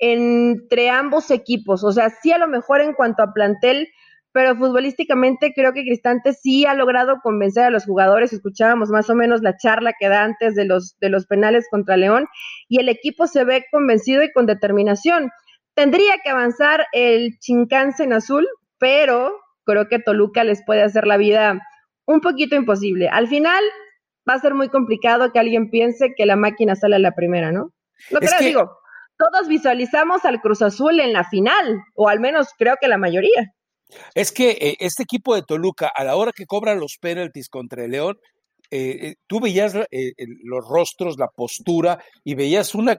entre 0.00 0.90
ambos 0.90 1.30
equipos. 1.30 1.84
O 1.84 1.92
sea, 1.92 2.10
sí 2.10 2.32
a 2.32 2.38
lo 2.38 2.48
mejor 2.48 2.80
en 2.80 2.94
cuanto 2.94 3.22
a 3.22 3.32
plantel, 3.32 3.88
pero 4.32 4.56
futbolísticamente 4.56 5.52
creo 5.54 5.72
que 5.72 5.82
Cristante 5.82 6.32
sí 6.32 6.64
ha 6.64 6.74
logrado 6.74 7.20
convencer 7.22 7.64
a 7.64 7.70
los 7.70 7.84
jugadores. 7.84 8.32
Escuchábamos 8.32 8.90
más 8.90 9.10
o 9.10 9.14
menos 9.14 9.42
la 9.42 9.56
charla 9.56 9.92
que 9.98 10.08
da 10.08 10.24
antes 10.24 10.54
de 10.54 10.64
los, 10.64 10.96
de 11.00 11.10
los 11.10 11.26
penales 11.26 11.66
contra 11.70 11.96
León 11.96 12.26
y 12.68 12.80
el 12.80 12.88
equipo 12.88 13.26
se 13.26 13.44
ve 13.44 13.64
convencido 13.70 14.22
y 14.22 14.32
con 14.32 14.46
determinación. 14.46 15.30
Tendría 15.74 16.14
que 16.22 16.30
avanzar 16.30 16.86
el 16.92 17.38
Chincance 17.38 18.02
en 18.02 18.12
azul, 18.12 18.46
pero 18.78 19.34
creo 19.64 19.88
que 19.88 19.98
Toluca 19.98 20.44
les 20.44 20.64
puede 20.64 20.82
hacer 20.82 21.06
la 21.06 21.16
vida 21.16 21.60
un 22.06 22.20
poquito 22.20 22.56
imposible. 22.56 23.08
Al 23.08 23.28
final 23.28 23.62
va 24.28 24.34
a 24.34 24.40
ser 24.40 24.54
muy 24.54 24.68
complicado 24.68 25.32
que 25.32 25.38
alguien 25.38 25.70
piense 25.70 26.14
que 26.16 26.26
la 26.26 26.36
máquina 26.36 26.76
sale 26.76 26.96
a 26.96 27.00
la 27.00 27.14
primera, 27.14 27.52
¿no? 27.52 27.72
Lo 28.10 28.20
que 28.20 28.28
digo, 28.40 28.79
todos 29.20 29.48
visualizamos 29.48 30.24
al 30.24 30.40
Cruz 30.40 30.62
Azul 30.62 30.98
en 30.98 31.12
la 31.12 31.24
final, 31.24 31.82
o 31.94 32.08
al 32.08 32.20
menos 32.20 32.48
creo 32.56 32.76
que 32.80 32.88
la 32.88 32.96
mayoría. 32.96 33.52
Es 34.14 34.32
que 34.32 34.50
eh, 34.50 34.76
este 34.80 35.02
equipo 35.02 35.34
de 35.34 35.42
Toluca, 35.42 35.90
a 35.94 36.04
la 36.04 36.16
hora 36.16 36.32
que 36.34 36.46
cobra 36.46 36.74
los 36.74 36.96
penaltis 36.98 37.48
contra 37.48 37.84
el 37.84 37.90
León, 37.90 38.18
eh, 38.72 39.08
eh, 39.08 39.14
tú 39.26 39.40
veías 39.40 39.74
eh, 39.90 40.12
los 40.44 40.64
rostros, 40.68 41.18
la 41.18 41.28
postura 41.28 42.02
y 42.22 42.34
veías 42.34 42.74
una 42.74 42.96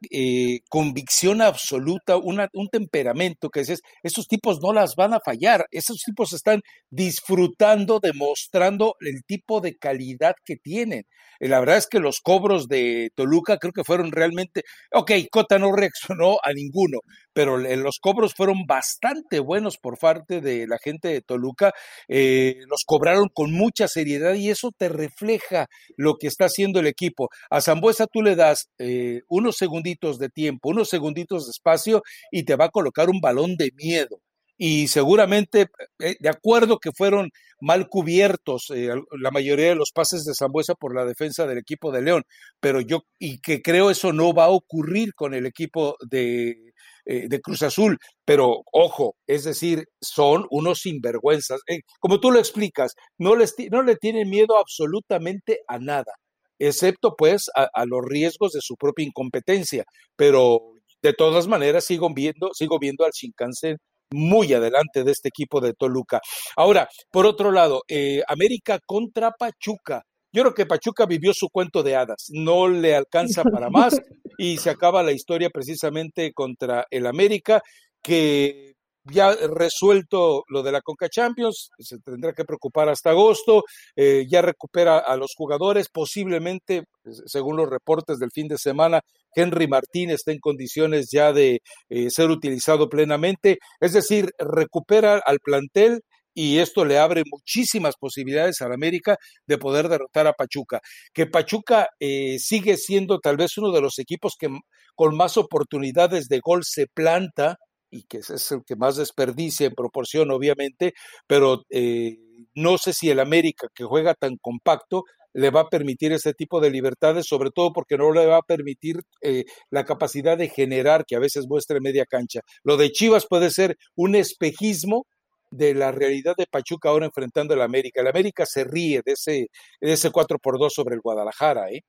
convicción 0.69 1.41
absoluta, 1.41 2.17
un 2.17 2.69
temperamento 2.69 3.49
que 3.49 3.61
dices, 3.61 3.81
esos 4.03 4.27
tipos 4.27 4.59
no 4.61 4.73
las 4.73 4.95
van 4.95 5.13
a 5.13 5.19
fallar, 5.23 5.65
esos 5.71 6.03
tipos 6.03 6.33
están 6.33 6.61
disfrutando, 6.89 7.99
demostrando 8.01 8.95
el 8.99 9.23
tipo 9.25 9.61
de 9.61 9.77
calidad 9.77 10.33
que 10.45 10.57
tienen. 10.57 11.03
la 11.39 11.59
verdad 11.59 11.77
es 11.77 11.87
que 11.87 11.99
los 11.99 12.19
cobros 12.21 12.67
de 12.67 13.11
Toluca 13.15 13.57
creo 13.57 13.73
que 13.73 13.83
fueron 13.83 14.11
realmente, 14.11 14.63
ok, 14.91 15.11
Cota 15.31 15.57
no 15.57 15.71
reaccionó 15.71 16.37
a 16.43 16.53
ninguno, 16.53 16.99
pero 17.33 17.57
los 17.57 17.99
cobros 17.99 18.33
fueron 18.33 18.65
bastante 18.65 19.39
buenos 19.39 19.77
por 19.77 19.97
parte 19.97 20.41
de 20.41 20.67
la 20.67 20.77
gente 20.77 21.09
de 21.09 21.21
Toluca, 21.21 21.73
los 22.07 22.83
cobraron 22.85 23.29
con 23.33 23.51
mucha 23.51 23.87
seriedad 23.87 24.33
y 24.33 24.49
eso 24.49 24.71
te 24.77 24.89
refleja 24.89 25.67
lo 25.97 26.15
que 26.17 26.27
está 26.27 26.45
haciendo 26.45 26.79
el 26.79 26.87
equipo. 26.87 27.29
A 27.49 27.61
Zambuesa 27.61 28.07
tú 28.07 28.21
le 28.21 28.35
das 28.35 28.69
eh, 28.77 29.21
unos 29.27 29.57
segunditos 29.57 30.19
de 30.19 30.29
tiempo, 30.29 30.69
unos 30.69 30.89
segunditos 30.89 31.45
de 31.45 31.51
espacio 31.51 32.03
y 32.31 32.43
te 32.43 32.55
va 32.55 32.65
a 32.65 32.69
colocar 32.69 33.09
un 33.09 33.21
balón 33.21 33.55
de 33.55 33.71
miedo. 33.75 34.21
Y 34.57 34.89
seguramente, 34.89 35.69
eh, 35.99 36.17
de 36.19 36.29
acuerdo 36.29 36.77
que 36.77 36.91
fueron 36.91 37.31
mal 37.59 37.87
cubiertos 37.89 38.71
eh, 38.75 38.89
la 39.19 39.31
mayoría 39.31 39.69
de 39.69 39.75
los 39.75 39.91
pases 39.91 40.23
de 40.23 40.35
Zambuesa 40.35 40.75
por 40.75 40.95
la 40.95 41.05
defensa 41.05 41.47
del 41.47 41.57
equipo 41.57 41.91
de 41.91 42.03
León, 42.03 42.23
pero 42.59 42.79
yo, 42.79 43.03
y 43.17 43.39
que 43.41 43.63
creo 43.63 43.89
eso 43.89 44.13
no 44.13 44.33
va 44.33 44.45
a 44.45 44.49
ocurrir 44.49 45.15
con 45.15 45.33
el 45.33 45.47
equipo 45.47 45.95
de, 46.07 46.70
eh, 47.11 47.27
de 47.27 47.41
Cruz 47.41 47.61
Azul, 47.61 47.97
pero 48.23 48.61
ojo, 48.71 49.15
es 49.27 49.43
decir, 49.43 49.83
son 49.99 50.47
unos 50.49 50.79
sinvergüenzas. 50.79 51.59
Eh, 51.67 51.79
como 51.99 52.21
tú 52.21 52.31
lo 52.31 52.39
explicas, 52.39 52.93
no, 53.17 53.35
les, 53.35 53.53
no 53.69 53.83
le 53.83 53.97
tienen 53.97 54.29
miedo 54.29 54.57
absolutamente 54.57 55.59
a 55.67 55.77
nada, 55.77 56.13
excepto 56.57 57.15
pues 57.17 57.49
a, 57.53 57.85
los 57.85 57.99
riesgos 58.05 58.53
de 58.53 58.61
su 58.61 58.77
propia 58.77 59.05
incompetencia, 59.05 59.83
pero 60.15 60.61
de 61.01 61.11
todas 61.11 61.47
maneras 61.47 61.83
sigo 61.83 62.13
viendo, 62.13 62.51
sigo 62.53 62.79
viendo 62.79 63.03
al 63.03 63.11
Shinkansen 63.11 63.75
muy 64.13 64.53
adelante 64.53 65.03
de 65.03 65.11
este 65.11 65.27
equipo 65.27 65.59
de 65.59 65.73
Toluca. 65.73 66.21
Ahora, 66.55 66.87
por 67.11 67.25
otro 67.25 67.51
lado, 67.51 67.81
eh, 67.89 68.21
América 68.25 68.79
contra 68.85 69.31
Pachuca. 69.31 70.03
Yo 70.33 70.43
creo 70.43 70.53
que 70.53 70.65
Pachuca 70.65 71.05
vivió 71.05 71.33
su 71.33 71.49
cuento 71.49 71.83
de 71.83 71.95
hadas, 71.95 72.27
no 72.29 72.67
le 72.67 72.95
alcanza 72.95 73.43
para 73.43 73.69
más 73.69 73.99
y 74.37 74.57
se 74.57 74.69
acaba 74.69 75.03
la 75.03 75.11
historia 75.11 75.49
precisamente 75.49 76.31
contra 76.33 76.85
el 76.89 77.05
América, 77.05 77.61
que 78.01 78.75
ya 79.03 79.33
resuelto 79.33 80.43
lo 80.47 80.63
de 80.63 80.71
la 80.71 80.81
Conca 80.81 81.09
Champions, 81.09 81.69
se 81.79 81.97
tendrá 81.99 82.33
que 82.33 82.45
preocupar 82.45 82.89
hasta 82.89 83.11
agosto, 83.11 83.63
eh, 83.95 84.25
ya 84.29 84.41
recupera 84.41 84.99
a 84.99 85.15
los 85.17 85.33
jugadores, 85.35 85.87
posiblemente, 85.89 86.83
según 87.25 87.57
los 87.57 87.69
reportes 87.69 88.19
del 88.19 88.31
fin 88.31 88.47
de 88.47 88.57
semana, 88.57 89.01
Henry 89.33 89.67
Martín 89.67 90.11
está 90.11 90.31
en 90.31 90.39
condiciones 90.39 91.09
ya 91.11 91.33
de 91.33 91.61
eh, 91.89 92.09
ser 92.09 92.29
utilizado 92.29 92.89
plenamente, 92.89 93.57
es 93.79 93.93
decir, 93.93 94.29
recupera 94.37 95.21
al 95.25 95.39
plantel 95.39 96.01
y 96.33 96.59
esto 96.59 96.85
le 96.85 96.97
abre 96.97 97.23
muchísimas 97.29 97.95
posibilidades 97.97 98.61
al 98.61 98.73
América 98.73 99.17
de 99.45 99.57
poder 99.57 99.89
derrotar 99.89 100.27
a 100.27 100.33
Pachuca. 100.33 100.79
Que 101.13 101.27
Pachuca 101.27 101.89
eh, 101.99 102.37
sigue 102.39 102.77
siendo 102.77 103.19
tal 103.19 103.37
vez 103.37 103.57
uno 103.57 103.71
de 103.71 103.81
los 103.81 103.99
equipos 103.99 104.35
que 104.39 104.49
con 104.95 105.15
más 105.15 105.37
oportunidades 105.37 106.27
de 106.27 106.39
gol 106.39 106.63
se 106.63 106.87
planta 106.87 107.57
y 107.89 108.03
que 108.03 108.19
es 108.19 108.51
el 108.51 108.63
que 108.65 108.75
más 108.77 108.95
desperdicia 108.95 109.67
en 109.67 109.73
proporción, 109.73 110.31
obviamente, 110.31 110.93
pero 111.27 111.63
eh, 111.69 112.17
no 112.55 112.77
sé 112.77 112.93
si 112.93 113.09
el 113.09 113.19
América, 113.19 113.67
que 113.75 113.83
juega 113.83 114.13
tan 114.13 114.37
compacto, 114.37 115.03
le 115.33 115.49
va 115.49 115.61
a 115.61 115.69
permitir 115.69 116.11
ese 116.11 116.33
tipo 116.33 116.59
de 116.59 116.69
libertades, 116.69 117.25
sobre 117.27 117.51
todo 117.51 117.71
porque 117.73 117.97
no 117.97 118.11
le 118.11 118.25
va 118.25 118.37
a 118.37 118.41
permitir 118.41 119.01
eh, 119.21 119.45
la 119.69 119.85
capacidad 119.85 120.37
de 120.37 120.49
generar 120.49 121.05
que 121.05 121.15
a 121.15 121.19
veces 121.19 121.47
muestre 121.47 121.79
media 121.79 122.05
cancha. 122.05 122.41
Lo 122.63 122.77
de 122.77 122.91
Chivas 122.91 123.25
puede 123.29 123.49
ser 123.49 123.77
un 123.95 124.15
espejismo 124.15 125.05
de 125.51 125.73
la 125.73 125.91
realidad 125.91 126.33
de 126.37 126.47
Pachuca 126.47 126.89
ahora 126.89 127.05
enfrentando 127.05 127.53
al 127.53 127.61
América. 127.61 128.01
El 128.01 128.07
América 128.07 128.45
se 128.45 128.63
ríe 128.63 129.01
de 129.05 129.11
ese, 129.11 129.49
de 129.79 129.93
ese 129.93 130.09
4 130.09 130.39
por 130.39 130.57
2 130.57 130.73
sobre 130.73 130.95
el 130.95 131.01
Guadalajara, 131.01 131.69
¿eh? 131.69 131.81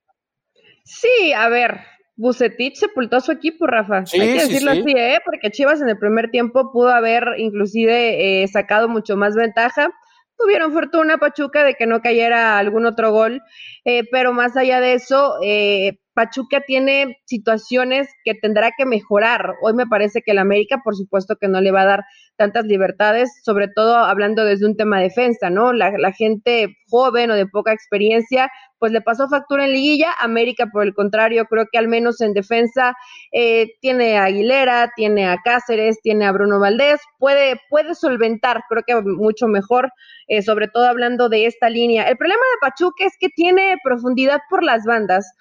Sí, 0.84 1.32
a 1.32 1.48
ver, 1.48 1.80
Bucetich 2.16 2.76
sepultó 2.76 3.16
a 3.16 3.20
su 3.20 3.32
equipo, 3.32 3.66
Rafa. 3.66 4.04
Sí, 4.04 4.20
Hay 4.20 4.34
que 4.34 4.44
decirlo 4.44 4.72
así, 4.72 4.92
¿eh? 4.96 5.20
Porque 5.24 5.50
Chivas 5.50 5.80
en 5.80 5.88
el 5.88 5.98
primer 5.98 6.30
tiempo 6.30 6.72
pudo 6.72 6.90
haber 6.90 7.24
inclusive 7.38 8.42
eh, 8.42 8.48
sacado 8.48 8.88
mucho 8.88 9.16
más 9.16 9.34
ventaja. 9.34 9.90
Tuvieron 10.36 10.72
fortuna 10.72 11.18
Pachuca 11.18 11.62
de 11.62 11.74
que 11.74 11.86
no 11.86 12.00
cayera 12.00 12.58
algún 12.58 12.84
otro 12.84 13.12
gol, 13.12 13.40
eh, 13.84 14.02
pero 14.10 14.32
más 14.32 14.56
allá 14.56 14.80
de 14.80 14.94
eso, 14.94 15.36
eh, 15.42 15.98
Pachuca 16.14 16.60
tiene 16.66 17.18
situaciones 17.24 18.08
que 18.24 18.34
tendrá 18.34 18.72
que 18.76 18.84
mejorar. 18.84 19.54
Hoy 19.62 19.72
me 19.72 19.86
parece 19.86 20.20
que 20.22 20.32
el 20.32 20.38
América, 20.38 20.80
por 20.84 20.94
supuesto, 20.94 21.36
que 21.36 21.48
no 21.48 21.60
le 21.60 21.70
va 21.70 21.82
a 21.82 21.86
dar 21.86 22.04
tantas 22.36 22.64
libertades, 22.66 23.30
sobre 23.44 23.68
todo 23.68 23.96
hablando 23.96 24.44
desde 24.44 24.66
un 24.66 24.76
tema 24.76 24.98
de 24.98 25.04
defensa, 25.04 25.48
¿no? 25.48 25.72
La, 25.72 26.12
gente 26.12 26.76
joven 26.90 27.30
o 27.30 27.34
de 27.34 27.46
poca 27.46 27.72
experiencia, 27.72 28.50
pues 28.78 28.92
le 28.92 29.00
pasó 29.00 29.28
factura 29.28 29.64
en 29.64 29.72
liguilla. 29.72 30.12
América, 30.20 30.66
por 30.70 30.82
el 30.82 30.94
contrario, 30.94 31.46
creo 31.46 31.66
que 31.72 31.78
al 31.78 31.88
menos 31.88 32.20
en 32.20 32.34
defensa 32.34 32.94
eh, 33.32 33.68
tiene 33.80 34.18
a 34.18 34.24
Aguilera, 34.24 34.90
tiene 34.94 35.26
a 35.26 35.38
Cáceres, 35.42 36.00
tiene 36.02 36.26
a 36.26 36.32
Bruno 36.32 36.60
Valdés, 36.60 37.00
puede, 37.18 37.58
puede 37.70 37.94
solventar, 37.94 38.62
creo 38.68 38.82
que 38.86 39.00
mucho 39.00 39.48
mejor, 39.48 39.90
eh, 40.28 40.42
sobre 40.42 40.68
todo 40.68 40.86
hablando 40.86 41.30
de 41.30 41.46
esta 41.46 41.70
línea. 41.70 42.08
El 42.08 42.18
problema 42.18 42.42
de 42.42 42.68
Pachuca 42.68 43.06
es 43.06 43.14
que 43.18 43.28
tiene 43.30 43.76
profundidad 43.82 44.40
por 44.50 44.62
las 44.62 44.84
bandas 44.84 45.32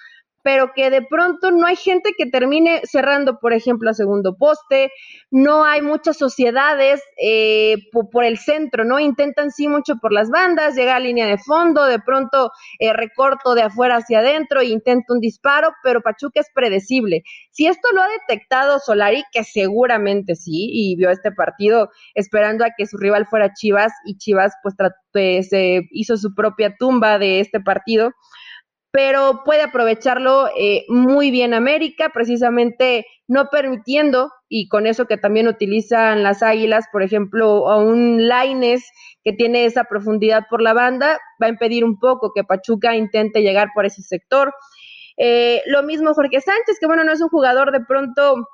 pero 0.44 0.72
que 0.74 0.90
de 0.90 1.02
pronto 1.02 1.52
no 1.52 1.68
hay 1.68 1.76
gente 1.76 2.14
que 2.18 2.26
termine 2.26 2.82
cerrando, 2.84 3.40
por 3.40 3.54
ejemplo, 3.54 3.90
a 3.90 3.94
segundo 3.94 4.36
poste, 4.36 4.92
no 5.30 5.64
hay 5.66 5.82
muchas 5.82 6.18
sociedades 6.18 7.02
eh, 7.22 7.78
por, 7.92 8.24
el 8.24 8.38
centro, 8.38 8.84
¿no? 8.84 9.00
Intentan 9.00 9.52
sí 9.52 9.68
mucho 9.68 9.96
por 10.02 10.12
las 10.12 10.30
bandas, 10.30 10.76
llega 10.76 10.96
a 10.96 11.00
línea 11.00 11.26
de 11.26 11.38
fondo, 11.38 11.86
de 11.86 12.00
pronto 12.00 12.52
eh, 12.80 12.94
recorto 12.94 13.56
de 13.56 13.64
afuera 13.64 13.98
hacia 13.98 14.20
adentro 14.20 14.62
e 14.62 14.66
intento 14.66 15.14
un 15.14 15.20
disparo, 15.20 15.74
pero 15.84 16.02
Pachuca 16.02 16.40
es 16.40 16.48
predecible. 16.54 17.24
Si 17.52 17.68
esto 17.68 17.88
lo 17.94 18.02
ha 18.02 18.08
detectado 18.08 18.80
Solari, 18.80 19.24
que 19.32 19.44
seguramente 19.44 20.36
sí, 20.36 20.70
y 20.72 20.96
vio 20.96 21.10
este 21.10 21.32
partido 21.32 21.90
esperando 22.16 22.66
a 22.66 22.72
que 22.78 22.86
su 22.86 22.98
rival 22.98 23.28
fuera 23.28 23.54
Chivas, 23.54 23.92
y 24.06 24.18
Chivas 24.18 24.54
pues, 24.64 24.76
pues 25.12 25.50
hizo 25.92 26.18
su 26.18 26.34
propia 26.34 26.76
tumba 26.78 27.20
de 27.20 27.40
este 27.40 27.60
partido, 27.60 28.12
pero 28.92 29.44
puede 29.46 29.62
aprovecharlo 29.62 30.50
eh, 30.58 30.86
muy 30.90 31.32
bien 31.32 31.54
América, 31.54 32.10
precisamente 32.14 33.06
no 33.28 33.48
permitiendo, 33.50 34.30
y 34.50 34.68
con 34.68 34.86
eso 34.86 35.06
que 35.06 35.18
también 35.18 35.48
utilizan 35.48 36.24
las 36.24 36.44
Águilas, 36.44 36.86
por 36.92 37.02
ejemplo, 37.02 37.70
a 37.70 37.78
un 37.78 38.28
Laines 38.28 38.84
que 39.24 39.32
tiene 39.32 39.66
esa 39.66 39.86
profundidad 39.86 40.44
por 40.50 40.62
la 40.62 40.74
banda, 40.74 41.20
va 41.42 41.48
a 41.48 41.52
impedir 41.52 41.86
un 41.86 42.00
poco 42.00 42.34
que 42.34 42.44
Pachuca 42.44 42.96
intente 42.96 43.42
llegar 43.42 43.70
por 43.74 43.86
ese 43.86 44.02
sector. 44.02 44.54
Eh, 45.16 45.62
lo 45.68 45.84
mismo 45.84 46.14
Jorge 46.14 46.42
Sánchez, 46.42 46.78
que 46.80 46.88
bueno, 46.88 47.04
no 47.04 47.14
es 47.14 47.22
un 47.22 47.30
jugador 47.30 47.72
de 47.72 47.86
pronto 47.86 48.48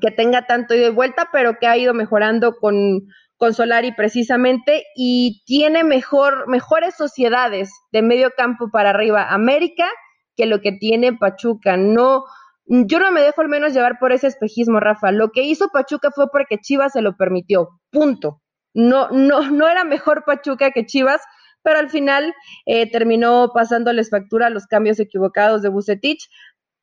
que 0.00 0.10
tenga 0.10 0.46
tanto 0.46 0.74
ida 0.74 0.86
y 0.86 0.92
vuelta, 0.92 1.28
pero 1.32 1.58
que 1.58 1.66
ha 1.66 1.76
ido 1.76 1.92
mejorando 1.92 2.56
con, 2.56 3.02
con 3.38 3.54
Solari 3.54 3.92
precisamente 3.92 4.84
y 4.94 5.42
tiene 5.46 5.84
mejor, 5.84 6.48
mejores 6.48 6.96
sociedades 6.96 7.70
de 7.92 8.02
medio 8.02 8.32
campo 8.36 8.70
para 8.70 8.90
arriba 8.90 9.32
América 9.32 9.88
que 10.36 10.46
lo 10.46 10.60
que 10.60 10.72
tiene 10.72 11.12
Pachuca. 11.14 11.76
No, 11.76 12.24
yo 12.66 12.98
no 12.98 13.10
me 13.12 13.22
dejo 13.22 13.40
al 13.40 13.48
menos 13.48 13.72
llevar 13.72 13.98
por 13.98 14.12
ese 14.12 14.26
espejismo, 14.26 14.80
Rafa. 14.80 15.12
Lo 15.12 15.30
que 15.30 15.42
hizo 15.42 15.68
Pachuca 15.72 16.10
fue 16.10 16.30
porque 16.30 16.58
Chivas 16.58 16.92
se 16.92 17.00
lo 17.00 17.16
permitió. 17.16 17.80
Punto. 17.90 18.42
No, 18.74 19.08
no, 19.10 19.50
no 19.50 19.68
era 19.68 19.84
mejor 19.84 20.24
Pachuca 20.24 20.72
que 20.72 20.84
Chivas, 20.84 21.22
pero 21.62 21.78
al 21.78 21.90
final 21.90 22.34
eh, 22.66 22.90
terminó 22.90 23.52
pasándoles 23.54 24.10
factura 24.10 24.50
los 24.50 24.66
cambios 24.66 25.00
equivocados 25.00 25.62
de 25.62 25.68
Bucetich. 25.68 26.28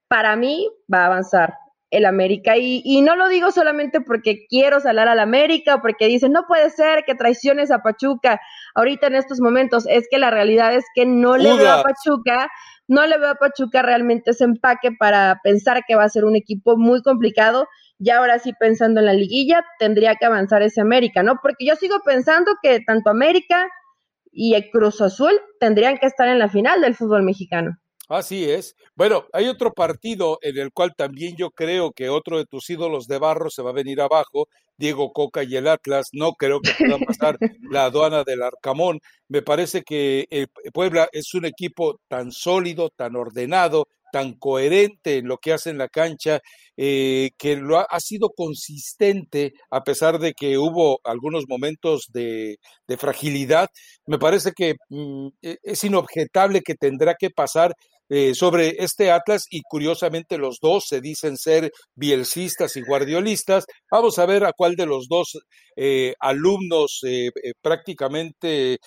Para 0.08 0.36
mí 0.36 0.70
va 0.92 1.04
a 1.04 1.06
avanzar 1.08 1.56
el 1.96 2.06
América. 2.06 2.58
Y, 2.58 2.82
y, 2.84 3.02
no 3.02 3.16
lo 3.16 3.30
digo 3.30 3.52
solamente 3.52 4.02
porque 4.02 4.46
quiero 4.48 4.80
salar 4.80 5.08
al 5.08 5.20
América 5.20 5.76
o 5.76 5.82
porque 5.82 6.08
dicen, 6.08 6.32
no 6.32 6.46
puede 6.48 6.70
ser 6.70 7.04
que 7.06 7.16
traiciones 7.16 7.72
a 7.72 7.80
Pachuca 7.80 8.40
ahorita 8.76 9.08
en 9.08 9.16
estos 9.16 9.40
momentos. 9.40 9.86
Es 9.88 10.08
que 10.10 10.18
la 10.18 10.30
realidad 10.30 10.76
es 10.76 10.84
que 10.94 11.06
no 11.06 11.38
le 11.38 11.54
veo 11.56 11.72
a 11.72 11.84
Pachuca, 11.84 12.50
no 12.88 13.06
le 13.08 13.18
veo 13.18 13.30
a 13.30 13.36
Pachuca 13.36 13.82
realmente 13.82 14.32
ese 14.32 14.44
empaque 14.44 14.92
para 14.92 15.40
pensar 15.44 15.84
que 15.88 15.96
va 15.96 16.04
a 16.04 16.10
ser 16.10 16.26
un 16.26 16.36
equipo 16.36 16.78
muy 16.78 17.02
complicado. 17.02 17.68
Y 17.98 18.10
ahora 18.10 18.40
sí, 18.40 18.52
pensando 18.60 19.00
en 19.00 19.06
la 19.06 19.14
liguilla, 19.14 19.64
tendría 19.80 20.16
que 20.16 20.26
avanzar 20.26 20.62
ese 20.62 20.82
América, 20.82 21.24
¿no? 21.24 21.40
Porque 21.42 21.66
yo 21.66 21.76
sigo 21.76 22.02
pensando 22.06 22.52
que 22.62 22.82
tanto 22.82 23.10
América 23.10 23.70
y 24.34 24.54
el 24.56 24.70
Cruz 24.70 25.00
Azul 25.00 25.32
tendrían 25.62 25.98
que 25.98 26.08
estar 26.08 26.28
en 26.28 26.40
la 26.40 26.50
final 26.50 26.82
del 26.82 26.94
fútbol 26.94 27.24
mexicano. 27.24 27.78
Así 28.08 28.50
es. 28.50 28.76
Bueno, 28.96 29.26
hay 29.34 29.48
otro 29.48 29.74
partido 29.74 30.38
en 30.42 30.58
el 30.60 30.72
cual 30.72 30.94
también 30.96 31.36
yo 31.38 31.50
creo 31.50 31.92
que 31.92 32.10
otro 32.10 32.38
de 32.38 32.46
tus 32.46 32.70
ídolos 32.70 33.08
de 33.08 33.18
barro 33.18 33.50
se 33.50 33.64
va 33.64 33.72
a 33.72 33.74
venir 33.74 34.00
abajo, 34.00 34.48
Diego 34.78 35.12
Coca 35.12 35.44
y 35.44 35.56
el 35.56 35.68
Atlas. 35.68 36.10
No 36.14 36.34
creo 36.34 36.62
que 36.62 36.72
puedan 36.78 37.02
pasar 37.02 37.38
la 37.72 37.86
aduana 37.86 38.24
del 38.24 38.44
Arcamón. 38.44 39.00
Me 39.28 39.42
parece 39.42 39.82
que 39.82 40.28
eh, 40.30 40.48
Puebla 40.72 41.10
es 41.14 41.34
un 41.34 41.46
equipo 41.46 42.00
tan 42.08 42.32
sólido, 42.32 42.92
tan 42.96 43.16
ordenado, 43.16 43.88
tan 44.12 44.34
coherente 44.34 45.18
en 45.18 45.28
lo 45.28 45.40
que 45.40 45.52
hace 45.52 45.72
en 45.72 45.78
la 45.78 45.90
cancha, 45.90 46.40
eh, 46.78 47.32
que 47.38 47.58
lo 47.58 47.80
ha, 47.80 48.00
sido 48.00 48.30
consistente 48.30 49.54
a 49.70 49.84
pesar 49.84 50.20
de 50.20 50.34
que 50.34 50.58
hubo 50.58 51.02
algunos 51.04 51.46
momentos 51.50 52.06
de, 52.14 52.58
fragilidad. 52.98 53.68
Me 54.06 54.18
parece 54.18 54.54
que 54.54 54.76
mm, 54.90 55.28
e, 55.42 55.58
es 55.64 55.84
inobjetable 55.84 56.62
que 56.62 56.76
tendrá 56.76 57.16
que 57.20 57.30
pasar 57.30 57.74
eh, 58.10 58.36
sobre 58.36 58.76
este 58.80 59.12
Atlas 59.12 59.46
y 59.50 59.62
curiosamente 59.64 60.38
los 60.38 60.60
dos 60.62 60.86
se 60.88 61.02
dicen 61.02 61.38
ser 61.38 61.72
bielcistas 61.96 62.76
y 62.78 62.82
guardiolistas. 62.82 63.66
Vamos 63.90 64.20
a 64.20 64.26
ver 64.26 64.46
a 64.46 64.54
cuál 64.54 64.76
de 64.76 64.86
los 64.86 65.08
dos 65.08 65.40
eh, 65.76 66.14
alumnos 66.20 67.00
eh, 67.06 67.32
prácticamente 67.62 68.78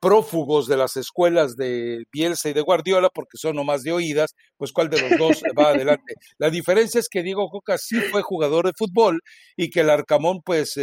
prófugos 0.00 0.66
de 0.68 0.76
las 0.78 0.96
escuelas 0.96 1.54
de 1.54 2.04
Bielsa 2.10 2.48
y 2.48 2.54
de 2.54 2.62
Guardiola, 2.62 3.10
porque 3.14 3.36
son 3.36 3.56
nomás 3.56 3.82
de 3.82 3.92
oídas, 3.92 4.34
pues 4.56 4.72
cuál 4.72 4.88
de 4.88 5.00
los 5.02 5.18
dos 5.18 5.42
va 5.58 5.70
adelante. 5.70 6.14
La 6.38 6.50
diferencia 6.50 6.98
es 6.98 7.08
que 7.10 7.22
Diego 7.22 7.48
Coca 7.50 7.76
sí 7.76 8.00
fue 8.10 8.22
jugador 8.22 8.66
de 8.66 8.72
fútbol 8.76 9.20
y 9.56 9.68
que 9.68 9.80
el 9.80 9.90
Arcamón 9.90 10.40
pues 10.42 10.78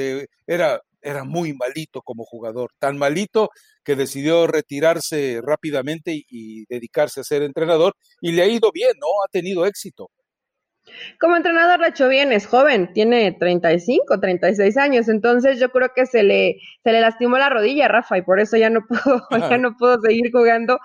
era 0.46 0.80
era 1.02 1.24
muy 1.24 1.54
malito 1.54 2.02
como 2.02 2.26
jugador, 2.26 2.72
tan 2.80 2.98
malito 2.98 3.50
que 3.84 3.96
decidió 3.96 4.48
retirarse 4.48 5.42
rápidamente 5.44 6.26
y, 6.30 6.66
dedicarse 6.68 7.22
a 7.22 7.24
ser 7.24 7.44
entrenador 7.44 7.94
y 8.22 8.32
le 8.32 8.44
ha 8.44 8.48
ido 8.48 8.72
bien, 8.74 8.92
¿no? 9.00 9.08
Ha 9.26 9.30
tenido 9.32 9.66
éxito. 9.66 10.10
Como 11.20 11.36
entrenador 11.36 11.80
lo 11.80 11.86
ha 11.86 11.90
hecho 11.90 12.08
bien, 12.08 12.32
es 12.32 12.48
joven, 12.48 12.94
tiene 12.94 13.36
35, 13.38 14.20
36 14.20 14.78
años, 14.78 15.10
entonces 15.10 15.60
yo 15.60 15.70
creo 15.70 15.90
que 15.94 16.06
se 16.06 16.24
le, 16.24 16.58
se 16.84 16.92
le 16.92 17.02
lastimó 17.02 17.38
la 17.38 17.50
rodilla, 17.50 17.90
Rafa, 17.90 18.18
y 18.18 18.22
por 18.22 18.40
eso 18.40 18.56
ya 18.56 18.70
no 18.70 18.82
pudo, 18.88 19.28
ya 19.32 19.58
no 19.58 19.76
pudo 19.76 20.00
seguir 20.02 20.32
jugando, 20.32 20.80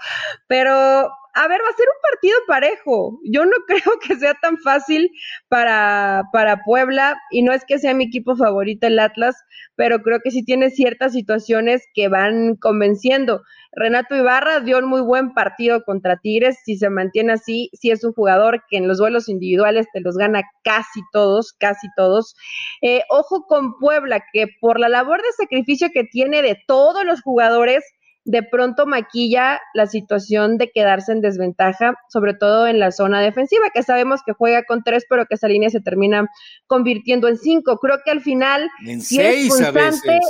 pero 0.49 1.09
a 1.35 1.49
ver, 1.49 1.61
va 1.63 1.69
a 1.69 1.77
ser 1.77 1.87
un 1.89 2.11
partido 2.11 2.37
parejo. 2.47 3.21
Yo 3.25 3.45
no 3.45 3.57
creo 3.67 3.99
que 4.07 4.17
sea 4.17 4.35
tan 4.35 4.59
fácil 4.59 5.11
para, 5.49 6.25
para 6.33 6.63
Puebla 6.65 7.17
y 7.31 7.43
no 7.43 7.53
es 7.53 7.65
que 7.65 7.79
sea 7.79 7.95
mi 7.95 8.05
equipo 8.05 8.37
favorito 8.37 8.87
el 8.87 8.99
Atlas, 8.99 9.37
pero 9.75 10.03
creo 10.03 10.21
que 10.21 10.31
sí 10.31 10.45
tiene 10.45 10.71
ciertas 10.71 11.13
situaciones 11.13 11.83
que 11.95 12.09
van 12.09 12.57
convenciendo. 12.57 13.43
Renato 13.75 14.15
Ibarra 14.15 14.61
dio 14.61 14.79
un 14.79 14.85
muy 14.85 15.01
buen 15.01 15.33
partido 15.33 15.83
contra 15.85 16.19
Tigres, 16.19 16.59
si 16.65 16.77
se 16.77 16.91
mantiene 16.91 17.33
así, 17.33 17.71
sí 17.73 17.91
es 17.91 18.05
un 18.05 18.13
jugador 18.13 18.63
que 18.69 18.77
en 18.77 18.87
los 18.87 19.01
vuelos 19.01 19.31
individuales 19.31 19.87
te 19.95 20.01
los 20.01 20.19
gana 20.19 20.43
casi 20.63 21.01
todos, 21.13 21.55
casi 21.55 21.89
todos. 21.97 22.37
Eh, 22.83 23.03
ojo 23.09 23.47
con 23.47 23.79
Puebla, 23.79 24.23
que 24.33 24.49
por 24.61 24.79
la 24.79 24.91
labor 24.91 25.23
de 25.23 25.33
sacrificio 25.39 25.89
que 25.93 26.05
tiene 26.05 26.43
de 26.43 26.59
todos 26.67 27.07
los 27.07 27.23
jugadores, 27.23 27.83
de 28.25 28.43
pronto 28.43 28.87
maquilla 28.87 29.61
la 29.75 29.87
situación 29.87 30.57
de 30.57 30.71
quedarse 30.71 31.13
en 31.13 31.21
desventaja, 31.21 31.95
sobre 32.09 32.35
todo 32.35 32.67
en 32.67 32.79
la 32.79 32.93
zona 32.93 33.21
defensiva, 33.21 33.71
que 33.75 33.83
sabemos 33.83 34.21
que 34.25 34.33
juega 34.33 34.63
con 34.65 34.83
tres, 34.85 35.05
pero 35.09 35.27
que 35.27 35.35
esa 35.35 35.49
línea 35.49 35.71
se 35.71 35.81
termina 35.81 36.29
convirtiendo 36.67 37.29
en 37.29 37.37
cinco. 37.37 37.79
Creo 37.79 37.99
que 38.05 38.13
al 38.13 38.21
final, 38.21 38.69
en 38.87 39.01
si 39.01 39.17
seis 39.17 39.53
eres 39.59 39.73
punzante, 39.73 40.21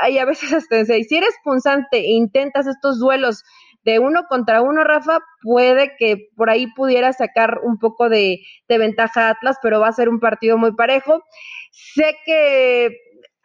hay 0.00 0.18
a 0.18 0.24
veces 0.24 0.52
hasta 0.52 0.78
en 0.78 0.86
seis, 0.86 1.06
si 1.08 1.16
eres 1.16 1.34
punzante 1.44 1.98
e 1.98 2.12
intentas 2.12 2.66
estos 2.66 2.98
duelos 2.98 3.42
de 3.84 4.00
uno 4.00 4.24
contra 4.28 4.62
uno, 4.62 4.82
Rafa, 4.82 5.20
puede 5.42 5.92
que 5.96 6.28
por 6.36 6.50
ahí 6.50 6.66
pudiera 6.74 7.12
sacar 7.12 7.60
un 7.62 7.78
poco 7.78 8.08
de, 8.08 8.40
de 8.68 8.78
ventaja 8.78 9.28
Atlas, 9.28 9.58
pero 9.62 9.78
va 9.78 9.88
a 9.88 9.92
ser 9.92 10.08
un 10.08 10.18
partido 10.18 10.58
muy 10.58 10.74
parejo. 10.74 11.22
Sé 11.70 12.16
que 12.24 12.90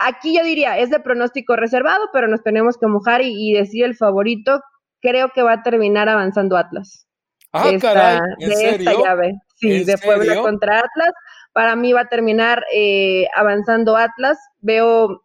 Aquí 0.07 0.35
yo 0.35 0.43
diría, 0.43 0.77
es 0.77 0.89
de 0.89 0.99
pronóstico 0.99 1.55
reservado, 1.55 2.09
pero 2.11 2.27
nos 2.27 2.43
tenemos 2.43 2.77
que 2.77 2.87
mojar 2.87 3.21
y, 3.23 3.53
decir 3.53 3.85
el 3.85 3.95
favorito. 3.95 4.61
Creo 5.01 5.29
que 5.29 5.43
va 5.43 5.53
a 5.53 5.63
terminar 5.63 6.09
avanzando 6.09 6.57
Atlas. 6.57 7.07
Ah, 7.53 7.69
caray, 7.79 8.19
¿en 8.39 8.49
de 8.49 8.69
esta 8.69 8.93
llave. 8.93 9.33
Sí, 9.55 9.83
de 9.83 9.97
Puebla 9.97 10.41
contra 10.41 10.79
Atlas. 10.79 11.13
Para 11.53 11.75
mí 11.75 11.91
va 11.91 12.01
a 12.01 12.09
terminar 12.09 12.63
eh, 12.73 13.27
avanzando 13.35 13.97
Atlas. 13.97 14.37
Veo 14.59 15.21